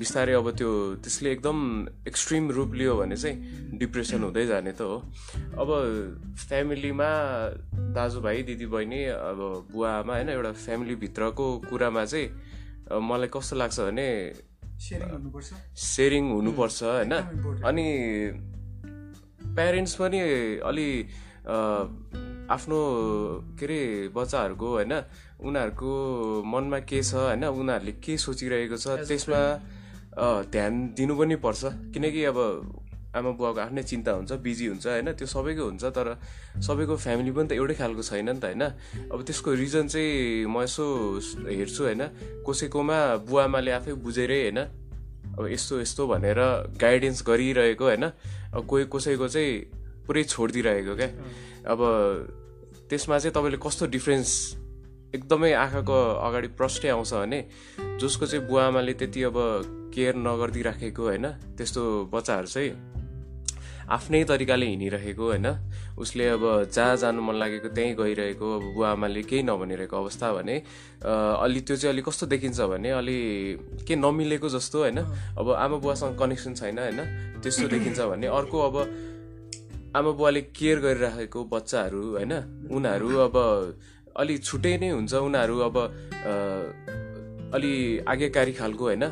[0.00, 0.70] बिस्तारै अब त्यो
[1.04, 1.58] त्यसले एकदम
[2.08, 3.36] एक्सट्रिम रूप लियो भने चाहिँ
[3.78, 4.96] डिप्रेसन हुँदै जाने त हो।
[5.60, 5.68] अब
[6.40, 7.10] फ्यामिलीमा
[7.92, 9.38] दाजुभाइ दिदीबहिनी अब
[9.72, 10.28] बुवामा होइन?
[10.30, 14.08] एउटा फ्यामिलीभित्रको कुरामा चाहिँ मलाई कस्तो लाग्छ भने
[14.80, 17.12] सेयरिङ हुनुपर्छ। होइन?
[17.68, 17.86] अनि
[19.56, 20.18] प्यारेन्ट्स पनि
[20.70, 20.88] अलि
[22.50, 22.78] आफ्नो
[23.58, 23.80] के अरे
[24.14, 24.92] बच्चाहरूको होइन?
[25.40, 25.90] उनीहरूको
[26.44, 27.44] मनमा के छ होइन?
[27.44, 29.40] उनीहरूले के सोचिरहेको छ त्यसमा
[30.50, 31.62] ध्यान दिनु पनि पर्छ।
[31.94, 32.38] किनकि अब
[33.10, 35.12] आमा बुवाको आफ्नै चिन्ता हुन्छ बिजी हुन्छ होइन?
[35.18, 36.14] त्यो सबैको हुन्छ तर
[36.62, 38.64] सबैको फ्यामिली पनि त एउटै खालको छैन नि त होइन?
[39.10, 40.86] अब त्यसको रिजन चाहिँ म यसो
[41.42, 42.02] हेर्छु होइन?
[42.46, 44.58] कसैकोमा बुवा आमाले आफै बुझेरै होइन?
[45.38, 46.38] अब यस्तो यस्तो भनेर
[46.78, 48.04] गाइडेन्स गरिरहेको होइन?
[48.54, 49.50] अब कोही कसैको चाहिँ
[50.06, 51.10] पुरै छोडिदिइरहेको क्या?
[51.66, 51.80] अब
[52.86, 54.30] त्यसमा चाहिँ तपाईँले कस्तो डिफ्रेन्स
[55.14, 57.40] एकदमै आँखाको अगाडि प्रष्टै आउँछ भने
[57.98, 59.36] जसको चाहिँ बुवा आमाले त्यति अब
[59.94, 61.26] केयर नगरिदिइराखेको होइन?
[61.58, 61.82] त्यस्तो
[62.14, 62.89] बच्चाहरू चाहिँ
[63.90, 65.46] आफ्नै तरिकाले हिँडिरहेको होइन?
[65.98, 70.56] उसले अब जहाँ जानु मन लागेको त्यहीँ गइरहेको अब बुवा आमाले केही नभनिरहेको अवस्था भने
[71.02, 73.18] अलि त्यो चाहिँ अलिक कस्तो देखिन्छ भने अलि
[73.82, 74.98] के नमिलेको जस्तो होइन?
[75.38, 77.00] अब आमा बुवासँग कनेक्सन छैन होइन?
[77.42, 78.76] त्यस्तो देखिन्छ भने अर्को अब
[79.98, 82.32] आमा बुवाले केयर गरिराखेको बच्चाहरू होइन?
[82.70, 83.36] उनीहरू अब
[84.16, 85.76] अलि छुट्टै नै हुन्छ उनीहरू अब
[87.54, 87.72] अलि
[88.06, 89.04] आज्ञाकारी खालको होइन?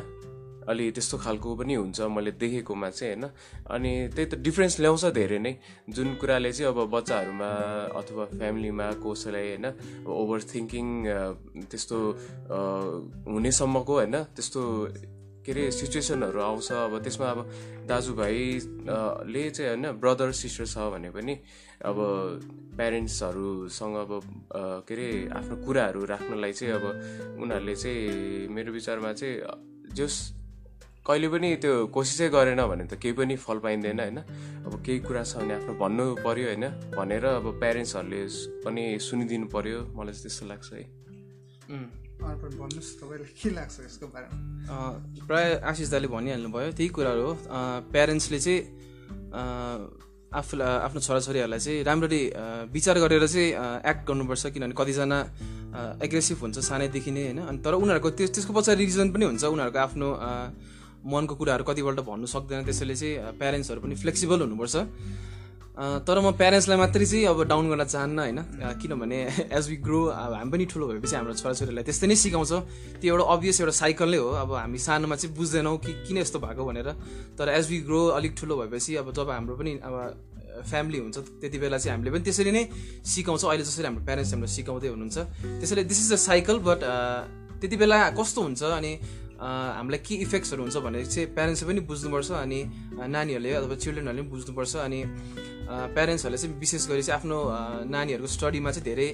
[0.69, 3.25] अलि त्यस्तो खालको पनि हुन्छ मैले देखेकोमा चाहिँ होइन?
[3.67, 5.53] अनि त्यही त डिफ्रेन्स ल्याउँछ धेरै नै।
[5.89, 7.49] जुन कुराले चाहिँ अब बच्चाहरूमा
[7.99, 9.65] अथवा फ्यामिलीमा कसैलाई होइन
[10.05, 10.87] ओभर थिङ्किङ
[11.69, 11.97] त्यस्तो
[13.27, 14.61] हुनेसम्मको होइन त्यस्तो
[15.39, 17.39] के अरे सिचुएसनहरू आउँछ। अब त्यसमा अब
[17.89, 21.33] दाजुभाइले चाहिँ होइन ब्रदर सिस्टर छ भने पनि
[21.81, 21.97] अब
[22.77, 24.11] प्यारेन्ट्सहरूसँग अब
[24.85, 26.85] के अरे आफ्नो कुराहरू राख्नलाई चाहिँ अब
[27.41, 29.35] उनीहरूले चाहिँ मेरो विचारमा चाहिँ
[29.95, 30.15] जस
[31.05, 34.19] कहिले पनि त्यो कोसिसै गरेन भने त केही पनि फल पाइँदैन होइन?
[34.67, 36.65] अब केही कुरा छ भने आफ्नो भन्नु पर्यो होइन?
[36.97, 38.21] भनेर अब प्यारेन्ट्सहरूले
[38.65, 40.83] पनि सुनिदिनु पर्यो। मलाई चाहिँ त्यस्तो लाग्छ है।
[45.27, 47.33] प्राय आशिष दाले भनिहाल्नु भयो त्यही कुराहरू हो।
[47.93, 48.61] प्यारेन्ट्सले चाहिँ
[50.29, 52.21] आफूलाई आफ्नो छोराछोरीहरूलाई चाहिँ राम्ररी
[52.69, 53.49] विचार गरेर चाहिँ
[53.81, 55.17] एक्ट गर्नुपर्छ किनभने कतिजना
[56.05, 57.39] एग्रेसिभ हुन्छ सानैदेखि नै होइन?
[57.49, 60.07] अनि तर उनीहरूको त्यो त्यसको पछाडि रिजन पनि हुन्छ। उनीहरूको आफ्नो
[61.05, 64.75] मनको कुराहरू कतिपल्ट भन्नु सक्दैन त्यसैले चाहिँ प्यारेन्ट्सहरू पनि फ्लेक्सिबल हुनुपर्छ।
[65.79, 68.39] तर म प्यारेन्ट्सलाई मात्रै चाहिँ अब डाउन गर्न चाहन्न होइन?
[68.83, 72.51] किनभने एज वी ग्रो अब हामी पनि ठुलो भएपछि हाम्रो छोराछोरीलाई त्यस्तै नै सिकाउँछ।
[72.99, 76.39] त्यो एउटा अभियस एउटा साइकल नै हो। अब हामी सानोमा चाहिँ बुझ्दैनौँ कि किन यस्तो
[76.43, 76.89] भएको भनेर।
[77.39, 79.95] तर एज वी ग्रो अलिक ठुलो भएपछि अब जब हाम्रो पनि अब
[80.67, 82.63] फ्यामिली हुन्छ त्यति बेला चाहिँ हामीले पनि त्यसरी नै
[83.07, 85.17] सिकाउँछौँ। अहिले जसरी हाम्रो प्यारेन्ट्स हाम्रो सिकाउँदै हुनुहुन्छ।
[85.63, 86.79] त्यसैले this is a cycle but
[87.63, 88.91] त्यति बेला कस्तो हुन्छ अनि
[89.39, 92.59] हामीलाई के इफेक्ट्सहरू हुन्छ भनेर चाहिँ प्यारेन्ट्सले पनि बुझ्नुपर्छ अनि
[93.07, 94.99] नानीहरूले अथवा चिल्ड्रेनहरूले पनि बुझ्नुपर्छ अनि
[95.95, 97.37] प्यारेन्ट्सहरूले चाहिँ विशेष गरी चाहिँ आफ्नो
[97.87, 99.09] नानीहरूको स्टडीमा चाहिँ धेरै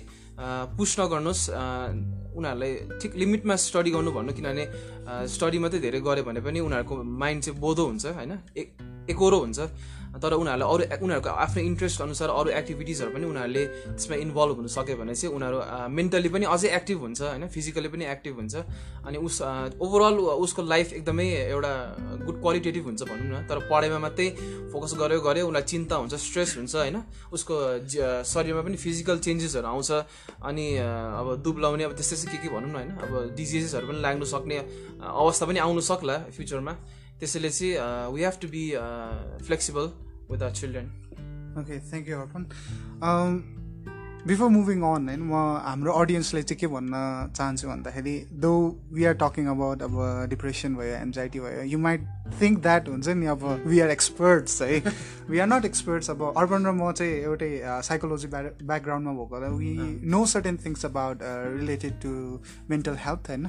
[0.77, 1.43] पुस नगर्नुहोस्।
[2.35, 4.65] उनीहरूलाई ठिक लिमिटमा स्टडी गर्नु भन्नु किनभने
[5.29, 8.33] स्टडी मात्रै धेरै गऱ्यो भने पनि उनीहरूको माइन्ड चाहिँ बोधो हुन्छ होइन?
[9.09, 9.59] एकोरो हुन्छ।
[10.21, 13.63] तर उनीहरूलाई अरू उनीहरूको आफ्नो इन्ट्रेस्ट अनुसार अरू एक्टिभिटिजहरू पनि उनीहरूले
[13.95, 15.57] त्यसमा इन्भल्भ हुन सक्यो भने चाहिँ उनीहरू
[15.91, 17.47] मेन्टली पनि अझै एक्टिभ हुन्छ होइन?
[17.51, 18.55] फिजिकली पनि एक्टिभ हुन्छ।
[19.05, 19.41] अनि उस
[19.75, 21.73] ओभरअल उसको लाइफ एकदमै एउटा
[22.25, 24.27] गुड क्वालिटेटिभ हुन्छ भनौँ न। तर पढाइमा मात्रै
[24.71, 26.97] फोकस गऱ्यो गऱ्यो उसलाई चिन्ता हुन्छ स्ट्रेस हुन्छ होइन?
[27.35, 27.53] उसको
[28.23, 29.91] शरीरमा पनि फिजिकल चेन्जेसहरू आउँछ।
[30.47, 30.65] अनि
[31.19, 32.91] अब दुब्लाउने अब त्यस्तै के के भनौँ न होइन?
[33.03, 34.57] अब डिजिजेसहरू पनि लाग्नु सक्ने
[35.03, 36.73] अवस्था पनि आउनु सक्ला फ्युचरमा
[37.19, 38.65] त्यसैले चाहिँ we have to be
[39.45, 39.91] flexible
[40.29, 40.91] with our children.
[41.57, 42.49] Okay, thank you, Arpan.
[44.27, 45.33] Before moving on होइन म
[45.63, 46.93] हाम्रो अडियन्सलाई चाहिँ के भन्न
[47.35, 48.53] चाहन्छु भन्दाखेरि though
[48.93, 49.97] we are talking about अब
[50.29, 52.07] डिप्रेसन भयो एन्जाइटी भयो यु माइट
[52.41, 54.81] थिङ्क द्याट हुन्छ नि अब वी आर एक्सपर्ट्स है।
[55.29, 57.51] वी आर नट एक्सपर्ट्स अब अर्पण र म चाहिँ एउटै
[57.85, 59.71] साइकोलोजी ब्याकग्राउन्डमा भएको we
[60.09, 61.19] know certain things about
[61.61, 62.11] related to
[62.69, 63.45] mental health होइन।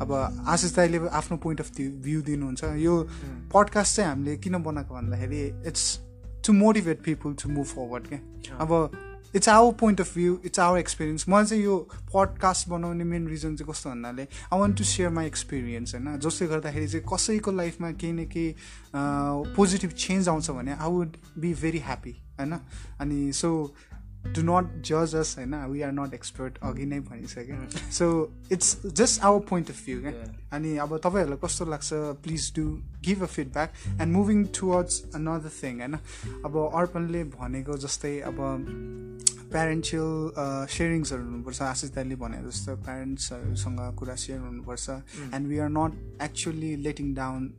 [0.00, 0.12] अब
[0.46, 3.02] आशिष दाईले आफ्नो पोइन्ट अफ भ्यू दिनुहुन्छ। यो
[3.54, 5.86] पडकास्ट चाहिँ हामीले किन बनाएको भन्दाखेरि it's
[6.46, 8.20] to motivate people to move forward क्या।
[8.60, 8.70] अब
[9.34, 11.76] it's our point of view it's our experience मलाई चाहिँ यो
[12.14, 16.18] पडकास्ट बनाउने मेन रिजन चाहिँ कस्तो भन्नाले I want to share my experience होइन?
[16.18, 18.54] जसले गर्दाखेरि चाहिँ कसैको लाइफमा केही न केही
[19.56, 22.58] पोजिटिभ चेन्ज आउँछ भने I would be very happy होइन?
[23.00, 23.74] अनि सो
[24.26, 25.54] डु नट जज अस होइन?
[25.66, 28.08] वी आर नट एक्सपर्ट अघि नै भनिसक्यो so
[28.52, 30.12] it's just our point of view क्या?
[30.52, 31.88] अनि अब तपाईँहरूलाई कस्तो लाग्छ
[32.24, 32.64] please do
[33.06, 35.94] give a feedback and moving towards another thing होइन?
[36.44, 38.36] अब अर्पणले भनेको जस्तै अब
[39.52, 44.88] प्यारेन्टियल सेयरिङ्सहरू हुनुपर्छ आशिष दाइले भने जस्तो प्यारेन्ट्सहरूसँग कुरा सेयर हुनुपर्छ.
[45.34, 47.52] And we are not actually letting down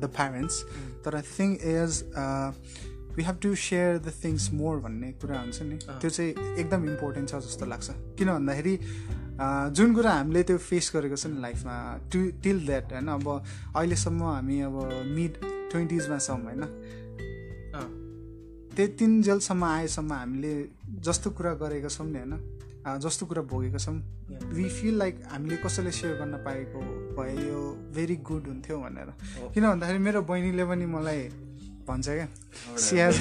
[0.00, 0.56] the parents
[1.04, 2.02] तर I think is
[3.16, 5.76] we have to share the things more भन्ने कुरा हुन्छ नि.
[6.00, 8.74] त्यो चाहिँ एकदम इम्पोर्टेन्ट छ जस्तो लाग्छ। किन भन्दाखेरि
[9.78, 11.74] जुन कुरा हामीले त्यो फेस गरेको छ नि लाइफमा
[12.12, 14.76] टु टिल द्याट होइन अब अहिलेसम्म हामी अब
[15.16, 15.32] मिड
[15.70, 16.62] ट्वेन्टिजमा छौँ होइन।
[18.78, 20.54] त्यतिन्जेलसम्म आएसम्म हामीले
[21.02, 22.34] जस्तो कुरा गरेको छौँ नि होइन?
[23.02, 23.94] जस्तो कुरा भोगेको छौँ।
[24.54, 26.78] वी फिल लाइक हामीले कसैले सेयर गर्न पाएको
[27.16, 27.60] भए यो
[27.94, 29.08] भेरी गुड हुन्थ्यो भनेर।
[29.52, 31.22] किन भन्दाखेरि मेरो बहिनीले पनि मलाई
[31.88, 32.28] भन्छ क्या।
[32.78, 33.16] सी हेज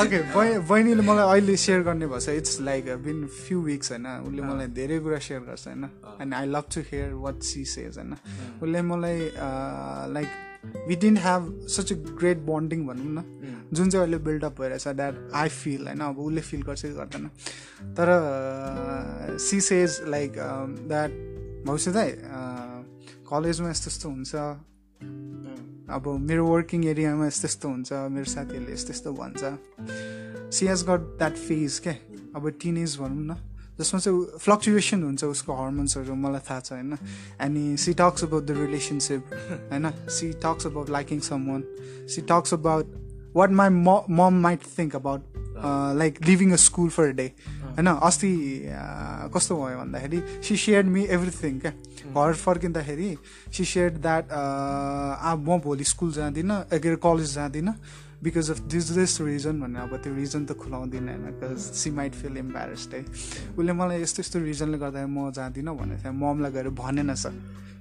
[0.00, 4.66] ओके बहिनीले मलाई अहिले सेयर गर्ने भएछ। It's like been few weeks होइन। उसले मलाई
[4.72, 5.84] धेरै कुरा सेयर गर्छ होइन।
[6.22, 8.12] And I love to hear what she says होइन।
[8.62, 9.18] उसले मलाई
[10.16, 10.28] like
[10.88, 13.24] we didn't have such a great bonding भनौँ न
[13.72, 16.00] जुन चाहिँ अहिले बिल्डअप भइरहेछ द्याट आई फिल होइन?
[16.00, 17.26] अब उसले फिल गर्छ कि गर्दैन।
[17.96, 18.08] तर
[19.40, 20.32] सी सेज लाइक
[20.88, 21.10] द्याट
[21.66, 22.10] भविष्य दाइ
[23.30, 24.34] कलेजमा यस्तो यस्तो हुन्छ।
[25.90, 29.42] अब मेरो वर्किङ एरियामा यस्तो यस्तो हुन्छ मेरो साथीहरूले यस्तो यस्तो भन्छ।
[30.54, 31.94] She has got that phase क्या
[32.36, 33.36] अब टिनेज भनौँ न।
[33.78, 36.96] जसमा चाहिँ फ्लक्चुएसन हुन्छ उसको हर्मोन्सहरू मलाई थाहा छ होइन?
[37.40, 39.22] अनि she talks about the relationship
[39.72, 39.90] होइन?
[40.08, 41.62] She talks about liking someone
[42.14, 42.86] she talks about
[43.36, 45.22] what my mom might think about
[45.98, 47.86] like living a school for day होइन?
[47.86, 48.30] अस्ति
[49.34, 51.72] कस्तो भयो भन्दाखेरि सी सेयर्ड मी एभ्रिथिङ क्या?
[52.14, 53.16] घर फर्किँदाखेरि
[53.56, 57.74] सी सेयर्ड द्याट अब म भोलि स्कुल जाँदिनँ के अरे कलेज जाँदिनँ
[58.24, 62.12] because of this this reason भनेर अब त्यो रिजन त खुलाउँदिनँ होइन because she might
[62.16, 63.00] feel embarrassed है
[63.52, 67.32] उसले मलाई यस्तो यस्तो रिजनले गर्दा म जाँदिनँ भनेको थियो। ममलाई गएर भनेन sir.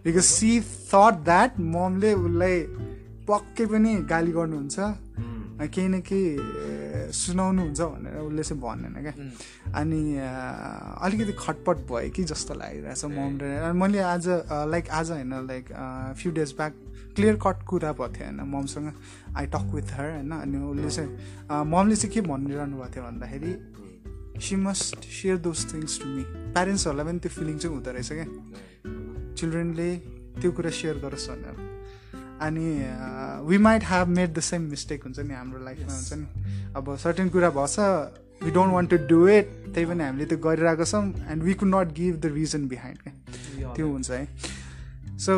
[0.04, 0.52] Because she
[0.92, 2.56] thought that ममले उसलाई
[3.24, 4.78] पक्कै पनि गाली गर्नुहुन्छ।
[5.64, 9.14] केही न केही सुनाउनुहुन्छ भनेर उसले चाहिँ भनेन क्या।
[9.80, 14.28] अनि अलिकति खटपट भयो कि जस्तो लागिरहेछ मम र मैले आज
[14.68, 15.66] लाइक आज होइन like
[16.20, 16.74] few days back
[17.16, 18.40] clear cut कुरा भएको थियो होइन?
[18.54, 18.88] ममसँग
[19.38, 20.32] आई टक विथ हर होइन?
[20.32, 21.10] अनि उसले चाहिँ
[21.66, 23.52] ममले चाहिँ के भनिरहनु भएको थियो भन्दाखेरि
[24.42, 26.24] she must share those things to me
[26.54, 28.28] प्यारेन्ट्सहरूलाई पनि त्यो फिलिङ चाहिँ हुँदो रहेछ क्या।
[29.38, 29.90] चिल्ड्रेनले
[30.42, 31.56] त्यो कुरा सेयर गरोस् भनेर।
[32.42, 32.68] अनि
[33.48, 37.30] we might have made the same mistake हुन्छ नि हाम्रो लाइफमा हुन्छ नि। अब सर्टेन
[37.30, 37.76] कुरा भएछ
[38.44, 41.70] we don't want to do it त्यही पनि हामीले त्यो गरिरहेको छौँ and we could
[41.76, 44.28] not give the reason behind क्या। त्यो हुन्छ है।
[45.20, 45.34] So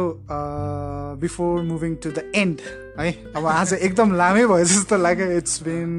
[1.22, 2.62] before moving to the end
[3.00, 5.92] है अब आज एकदम लामै भयो जस्तो लाग्यो। It's been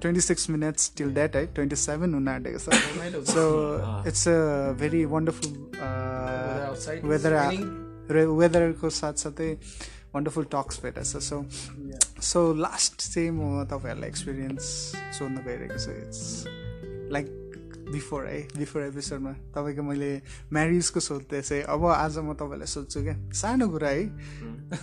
[0.00, 2.66] twenty six minutes till that है ट्वेन्टी सेभेन हुन आँटेको छ
[3.30, 3.42] so
[4.08, 4.30] it's a
[4.80, 5.50] very wonderful
[7.10, 7.32] weather
[8.38, 9.50] वेदरको साथसाथै
[10.14, 11.44] वन्डरफुल टक्स भेटेछ सो
[12.22, 14.64] सो लास्ट चाहिँ म तपाईँहरूलाई एक्सपिरियन्स
[15.18, 16.20] सोध्न गइरहेको छु। इट्स
[17.12, 17.26] लाइक
[17.90, 20.10] बिफोर है बिफोर एपिसोडमा तपाईँको मैले
[20.52, 23.16] म्यारिजको सोध्दै चाहिँ अब आज म तपाईँलाई सोध्छु क्या?
[23.32, 24.04] सानो कुरा है?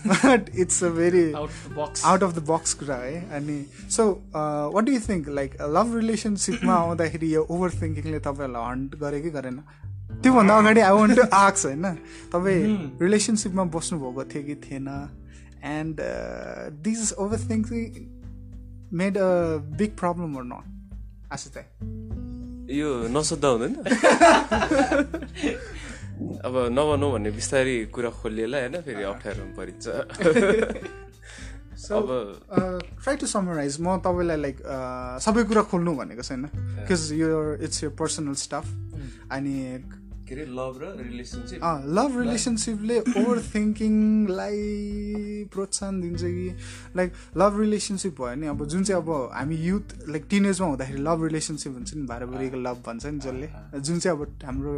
[0.07, 3.29] But it's a very out of the box कुरा है?
[3.31, 4.03] अनि so
[4.75, 9.29] what do you think like love रिलेसनसिपमा आउँदाखेरि यो ओभर थिङ्किङले तपाईँहरूलाई हन्ट गरे कि
[9.29, 9.57] गरेन?
[10.23, 11.85] त्योभन्दा अगाडि आई वन्ट टु आक्स होइन?
[12.33, 12.63] तपाईँ
[13.01, 14.87] रिलेसनसिपमा बस्नुभएको थियो कि थिएन?
[15.63, 16.01] And
[16.83, 17.83] this over thinking
[18.93, 19.29] made a
[19.79, 22.18] big problem were not Ashu चाहिँ
[22.69, 23.73] यो नसोद्धा हुँदैन?
[26.45, 29.87] अब नभनौँ भन्ने बिस्तारै कुरा खोलिएला होइन फेरि अप्ठ्यारो परिन्छ।
[31.89, 32.07] अब
[33.01, 34.57] ट्राई टु समराइज म तपाईँलाई लाइक
[35.25, 37.29] सबै कुरा खोल्नु भनेको छैन। बिकज यो
[37.65, 38.65] इट्स यो पर्सनल स्टाफ
[39.31, 39.55] अनि
[40.29, 41.59] के अरे लभ र रिलेसनसिप
[41.97, 44.57] लभ रिलेसनसिपले ओभर थिङ्किङलाई
[45.53, 46.49] प्रोत्साहन दिन्छ कि?
[46.95, 51.23] लाइक लभ रिलेसनसिप भयो नि अब जुन चाहिँ अब हामी युथ लाइक टिनेजमा हुँदाखेरि लभ
[51.25, 53.47] रिलेसनसिप हुन्छ नि भाराभुरीको लभ भन्छ नि जसले।
[53.81, 54.73] जुन चाहिँ अब हाम्रो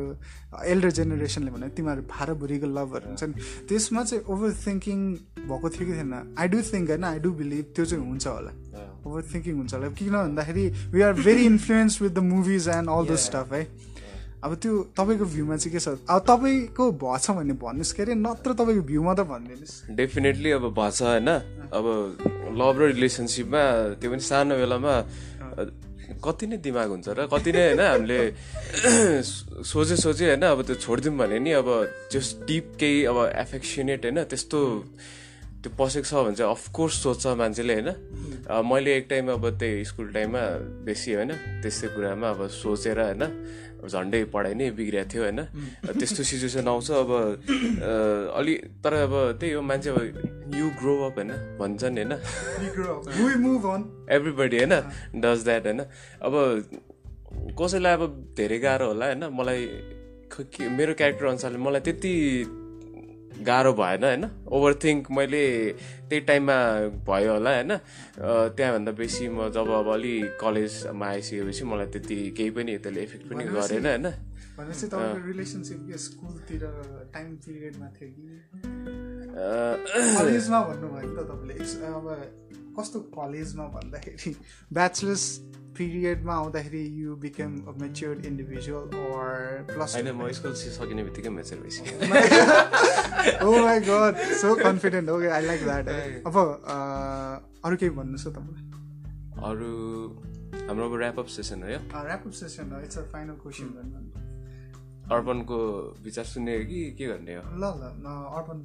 [0.72, 3.34] एल्डर जेनेरेसनले भने तिमीहरू भाराभुरीको लभहरू हुन्छ नि।
[3.68, 5.00] त्यसमा चाहिँ ओभर थिङ्किङ
[5.52, 6.14] भएको थियो कि थिएन?
[6.40, 7.04] आई डु थिङ्क होइन?
[7.04, 8.52] आई डु बिलिभ त्यो चाहिँ हुन्छ होला।
[9.06, 13.06] ओभर थिङ्किङ हुन्छ होला। किन भन्दाखेरि we are very influence with the movies and all
[13.12, 13.64] the stuff है
[14.41, 15.88] अब त्यो तपाईँको भ्यूमा चाहिँ के छ?
[16.10, 18.13] अब तपाईँको भएछ भने भन्नुहोस् के अरे?
[18.17, 21.30] नत्र तपाईँको भ्यूमा त भनिदिनुहोस्। डेफिनेटली अब भएछ होइन?
[21.69, 21.86] अब
[22.58, 23.63] लभ र रिलेसनसिपमा
[24.01, 24.93] त्यो पनि सानो बेलामा
[26.25, 28.19] कति नै दिमाग हुन्छ र कति नै होइन हामीले
[29.71, 31.69] सोचे सोचे होइन अब त्यो छोडिदिउँ भने नि अब
[32.10, 34.60] त्यो डिप केही अब एफेक्सनेट होइन त्यस्तो
[35.62, 37.89] त्यो पसेको छ भने चाहिँ अफकोर्स सोध्छ मान्छेले होइन?
[38.65, 40.43] मैले एक टाइम अब त्यही स्कुल टाइममा
[40.86, 43.23] बेसी होइन त्यस्तै कुरामा अब सोचेर होइन
[43.88, 45.39] झन्डै पढाइ नै बिग्रिएको थियो होइन?
[46.00, 47.12] त्यस्तो सिचुएसन आउँछ अब
[48.38, 49.98] अलि तर अब त्यही हो मान्छे अब
[50.56, 51.32] यु ग्रो अप होइन?
[51.60, 52.12] भन्छन् होइन?
[54.15, 54.76] एभ्रिबडी होइन?
[55.22, 55.82] डज द्याट होइन?
[56.22, 56.34] अब
[57.60, 58.04] कसैलाई अब
[58.38, 59.24] धेरै गाह्रो होला होइन?
[59.39, 59.62] मलाई
[60.78, 62.13] मेरो क्यारेक्टर अनुसारले मलाई त्यति
[63.48, 64.24] गाह्रो भएन होइन?
[64.48, 65.44] ओभर थिङ्क मैले
[66.12, 66.58] त्यही टाइममा
[67.08, 67.71] भयो होला होइन?
[68.56, 73.43] त्यहाँभन्दा बेसी म जब अब अलि कलेजमा आइसकेपछि मलाई त्यति केही पनि त्यसले इफेक्ट पनि
[73.47, 74.08] गरेन होइन?
[82.76, 84.36] कस्तो कलेजमा भन्दाखेरि?
[84.74, 85.26] ब्याचलर्स
[85.78, 91.60] पिरियडमा आउँदाखेरि you become a mature individual or plus होइन म स्कुल सकिने बित्तिकै मेच्योर
[91.63, 91.95] भइसक्यो
[93.44, 95.90] ओ my god so confident okay I like that
[96.28, 98.66] अब uh, अरू केही भन्नुहोस् न तपाईँलाई
[99.50, 99.72] अरू
[100.68, 101.80] हाम्रो अब ऱ्यापअप सेसन हो यो?
[102.02, 103.68] Wrap session it's a final question
[105.12, 105.58] अर्पणको
[106.04, 107.42] विचार सुन्ने हो कि के गर्ने हो?
[107.56, 108.08] ल ल न
[108.38, 108.58] Arpan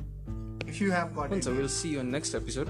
[0.68, 2.66] if you have got हुन्छ will see on next episode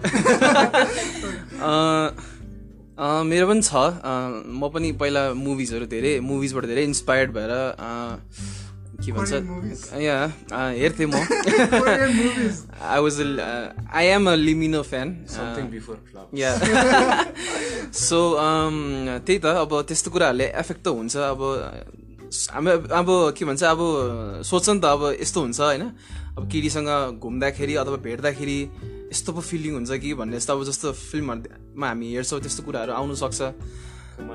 [3.27, 8.20] मेरो पनि छ अँ, म पनि पहिला मुभिजहरू धेरै मुभिजबाट धेरै इन्सपायर्ड भएर अँ,
[9.04, 9.12] के.
[9.12, 9.32] भन्छ
[10.02, 10.16] या
[10.52, 11.14] अँ, हेर्थेँ म
[12.80, 13.16] I was
[13.92, 15.09] I am a लिमिनो fan
[16.35, 16.50] yeah
[17.92, 18.76] so um,
[19.26, 21.40] त्यही त अब त्यस्तो कुराहरूले एफेक्ट त हुन्छ अब
[22.52, 23.80] हामी अब के भन्छ अब
[24.44, 25.82] सोच नि त अब यस्तो हुन्छ होइन?
[26.37, 26.88] अब केटीसँग
[27.22, 28.59] घुम्दाखेरि अथवा भेट्दाखेरि
[29.12, 33.14] यस्तो पो फिलिङ हुन्छ कि भन्ने जस्तो अब जस्तो फिल्महरूमा हामी हेर्छौँ त्यस्तो कुराहरू आउनु
[33.22, 33.40] सक्छ।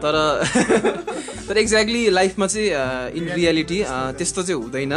[0.01, 0.15] तर
[1.47, 2.69] तर एक्ज्याक्टली लाइफमा चाहिँ
[3.17, 3.79] इन रियालिटी
[4.17, 4.93] त्यस्तो चाहिँ हुँदैन।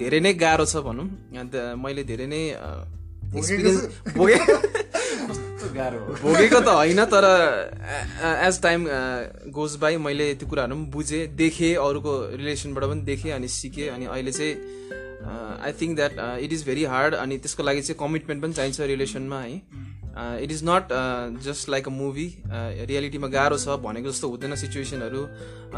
[0.00, 1.06] धेरै नै गाह्रो छ भनौँ।
[1.40, 2.42] अन्त मैले धेरै नै
[3.36, 3.80] एक्सपिरियन्स
[4.16, 4.38] भोगे
[5.70, 7.24] भोगेको त होइन तर
[8.46, 8.80] एज टाइम
[9.54, 14.06] गोज बाई मैले त्यो कुराहरू पनि बुझेँ देखेँ अरूको रिलेसनबाट पनि देखेँ अनि सिकेँ अनि
[14.06, 14.54] अहिले चाहिँ
[15.62, 16.12] I think that
[16.44, 19.54] it is very hard अनि त्यसको लागि चाहिँ कमिटमेन्ट पनि चाहिन्छ रिलेसनमा है।
[20.16, 20.92] It is not
[21.44, 22.26] just like a movie
[22.90, 25.22] रियालिटीमा गाह्रो छ भनेको जस्तो हुँदैन सिचुएसनहरू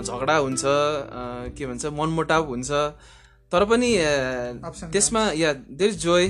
[0.03, 0.63] झगडा हुन्छ
[1.59, 2.71] के भन्छ मनमुटाव हुन्छ
[3.53, 3.91] तर पनि
[4.93, 6.25] त्यसमा yeah there is joy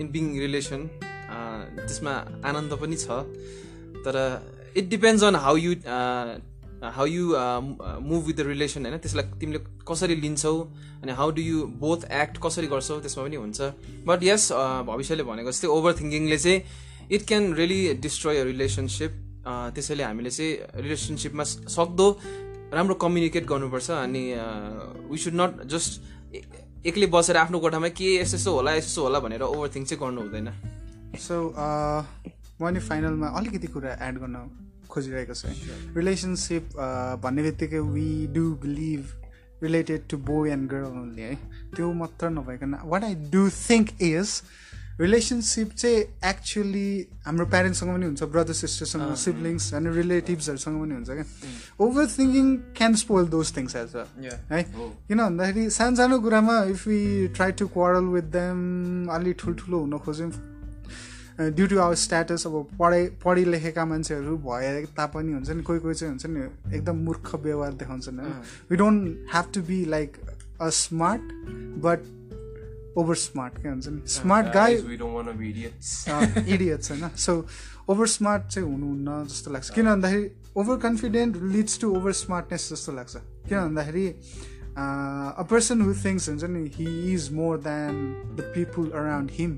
[0.00, 2.12] in being relation त्यसमा
[2.48, 3.06] आनन्द पनि छ.
[4.04, 4.16] तर
[4.76, 5.74] it depends on how you
[6.96, 7.24] how you
[8.08, 8.98] move with the relation होइन?
[8.98, 10.54] त्यसलाई तिमीले कसरी लिन्छौ
[11.02, 13.60] अनि how do you both act कसरी गर्छौ त्यसमा पनि हुन्छ.
[14.06, 14.52] बट यस
[14.86, 16.58] भविष्यले भनेको जस्तै ओभर थिङ्किङले चाहिँ
[17.10, 19.12] it can really destroy a relationship
[19.74, 21.44] त्यसैले हामीले चाहिँ रिलेसनसिपमा
[21.76, 22.08] सक्दो
[22.74, 24.24] राम्रो कम्युनिकेट गर्नुपर्छ अनि
[25.10, 25.92] वी सुड नट जस्ट
[26.86, 30.20] एक्लै बसेर आफ्नो कोठामा के यस्तो यस्तो होला यस्तो होला भनेर ओभर थिङ्क चाहिँ गर्नु
[30.22, 30.48] हुँदैन।
[31.18, 31.36] सो
[32.60, 34.36] म नि फाइनलमा अलिकति कुरा एड गर्न
[34.90, 35.48] खोजिरहेको छु।
[35.96, 36.64] रिलेसनसिप
[37.24, 39.02] भन्ने बित्तिकै we do believe
[39.62, 41.34] related to boy and girl only है।
[41.76, 44.28] त्यो मात्र नभइकन what I do think is
[45.00, 45.98] relationship चाहिँ
[46.30, 46.90] एक्चुली
[47.26, 51.24] हाम्रो प्यारेन्ट्ससँग पनि हुन्छ ब्रदर सिस्टरसँग सिब्लिङ्स अनि रिलेटिभ्सहरूसँग पनि हुन्छ क्या।
[51.80, 53.96] Over thinking can spoil those things as.
[54.52, 54.62] है
[55.08, 59.98] किन भन्दाखेरि सानो सानो कुरामा if you try to quarrel with them अलि ठुल्ठुलो हुन
[59.98, 60.32] खोज्यौँ।
[61.40, 65.94] ड्यु टु आवर स्ट्याटस अब पढाइ पढि लेखेका मान्छेहरू भए तापनि हुन्छ नि कोही कोही
[65.94, 68.32] चाहिँ हुन्छ नि एकदम मूर्ख व्यवहार देखाउँछन्। होइन
[68.70, 70.16] we don't have to be like
[70.60, 71.32] a smart
[71.84, 72.00] but
[72.98, 74.00] over smart के हुन्छ नि?
[74.08, 74.74] स्मार्ट गाई
[76.54, 77.32] इडियट्स होइन सो
[77.88, 82.92] ओभर स्मार्ट चाहिँ हुनुहुन्न जस्तो लाग्छ। किन भन्दाखेरि over confident leads to over smartness जस्तो
[82.92, 83.16] लाग्छ।
[83.48, 87.92] किन भन्दाखेरि अ पर्सन हु थिङ्स हुन्छ नि he is more than
[88.36, 89.52] the people around him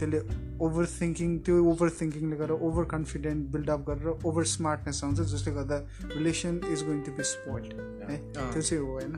[0.00, 0.20] त्यसले
[0.66, 5.78] ओभर थिङ्किङ त्यो ओभर थिङ्किङले गर्दा ओभर कन्फिडेन्ट बिल्डअप गरेर ओभर स्मार्टनेस आउँछ जसले गर्दा
[6.16, 7.72] relation is going to be spoiled
[8.10, 9.16] है त्यो चाहिँ हो होइन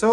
[0.00, 0.10] so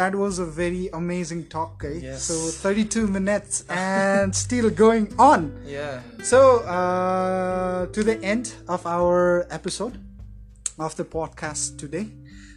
[0.00, 2.28] that was a very amazing talk है Yes.
[2.28, 2.34] So
[2.64, 6.00] thirty two minutes and still going on Yeah.
[6.30, 6.38] So,
[6.76, 9.18] uh, to the end of our
[9.58, 9.98] episode
[10.86, 12.06] of the podcast today.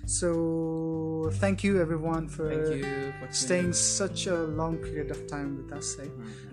[0.07, 5.57] So, thank you everyone for, Thank you for staying such a long period of time
[5.57, 5.97] with us.
[6.01, 6.09] eh?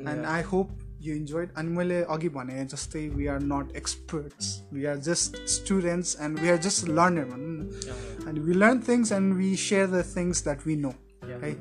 [0.05, 1.51] And I hope you enjoyed.
[1.55, 4.63] And मैले अघि भने जस्तै we are not experts.
[4.71, 9.12] We are just students and we are just learner भनौँ न and we learn things
[9.12, 10.95] and we share the things that we know.
[11.43, 11.53] है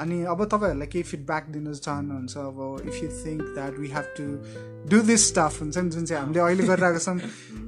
[0.00, 4.26] अनि अब तपाईँहरूलाई केही फिडब्याक दिन चाहनुहुन्छ अब if you think that we have to
[4.90, 7.18] do this stuff हुन्छ नि जुन चाहिँ हामीले अहिले गरिरहेको छौँ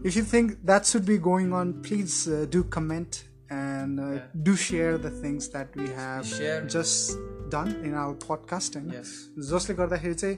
[0.06, 2.16] if you think that should be going on please
[2.56, 3.20] do comment
[3.51, 3.99] and
[4.45, 6.67] do share the things that we have Share.
[6.67, 7.17] Just
[7.51, 9.11] done in our podcast होइन Yes.
[9.49, 10.37] जसले गर्दाखेरि चाहिँ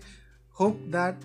[0.55, 1.23] hope that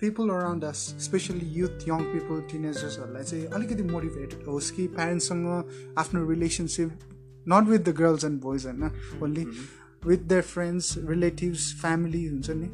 [0.00, 6.28] people around us specially youth young people टिनेजर्सहरूलाई चाहिँ अलिकति motivated होस् कि प्यारेन्ट्ससँग आफ्नो
[6.28, 6.98] relationship
[7.46, 8.90] not with the girls and boys होइन
[9.22, 9.44] only
[10.06, 12.68] with their friends relatives family हुन्छ नि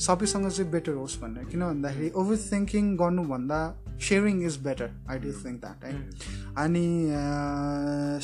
[0.00, 3.60] सबैसँग चाहिँ बेटर होस् भनेर किन भन्दाखेरि ओभर थिङ्किङ गर्नुभन्दा
[4.07, 5.93] Sharing is better I do think that है
[6.63, 6.85] अनि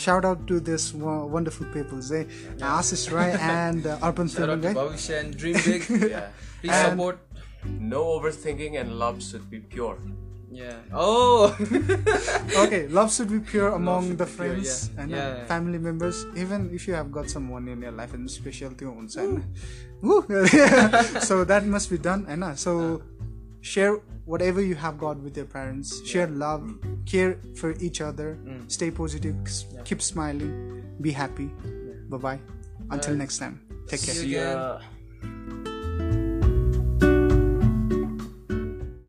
[0.05, 2.25] shout out to this wonderful peoples है
[2.71, 5.87] Ashish Rai and Arpan Shout out film to है Bhavish and Dream Big.
[6.15, 6.27] yeah
[6.61, 7.17] Please And- support.
[7.93, 9.95] no overthinking and love should be pure
[10.55, 10.81] Yeah.
[11.03, 11.45] Oh.
[12.63, 14.99] okay, love should be pure among should the be pure, friends yeah.
[15.03, 15.45] and Yeah, yeah.
[15.51, 16.19] family members.
[16.43, 19.41] Even if you have got someone in your life and special त्यो हुन्छ होइन
[20.03, 20.19] Woo!
[21.29, 22.75] so that must be done होइन so
[23.60, 23.94] share
[24.24, 26.04] whatever you have got with your parents.
[26.06, 26.68] Share love
[27.06, 28.38] care for each other.
[28.44, 28.70] Mm.
[28.70, 29.36] Stay positive.
[29.84, 30.82] Keep smiling.
[31.00, 31.50] Be happy.
[32.08, 32.40] Bye bye
[32.90, 33.60] until next time.
[33.86, 34.56] Take care See you again.
[34.56, 34.80] ya.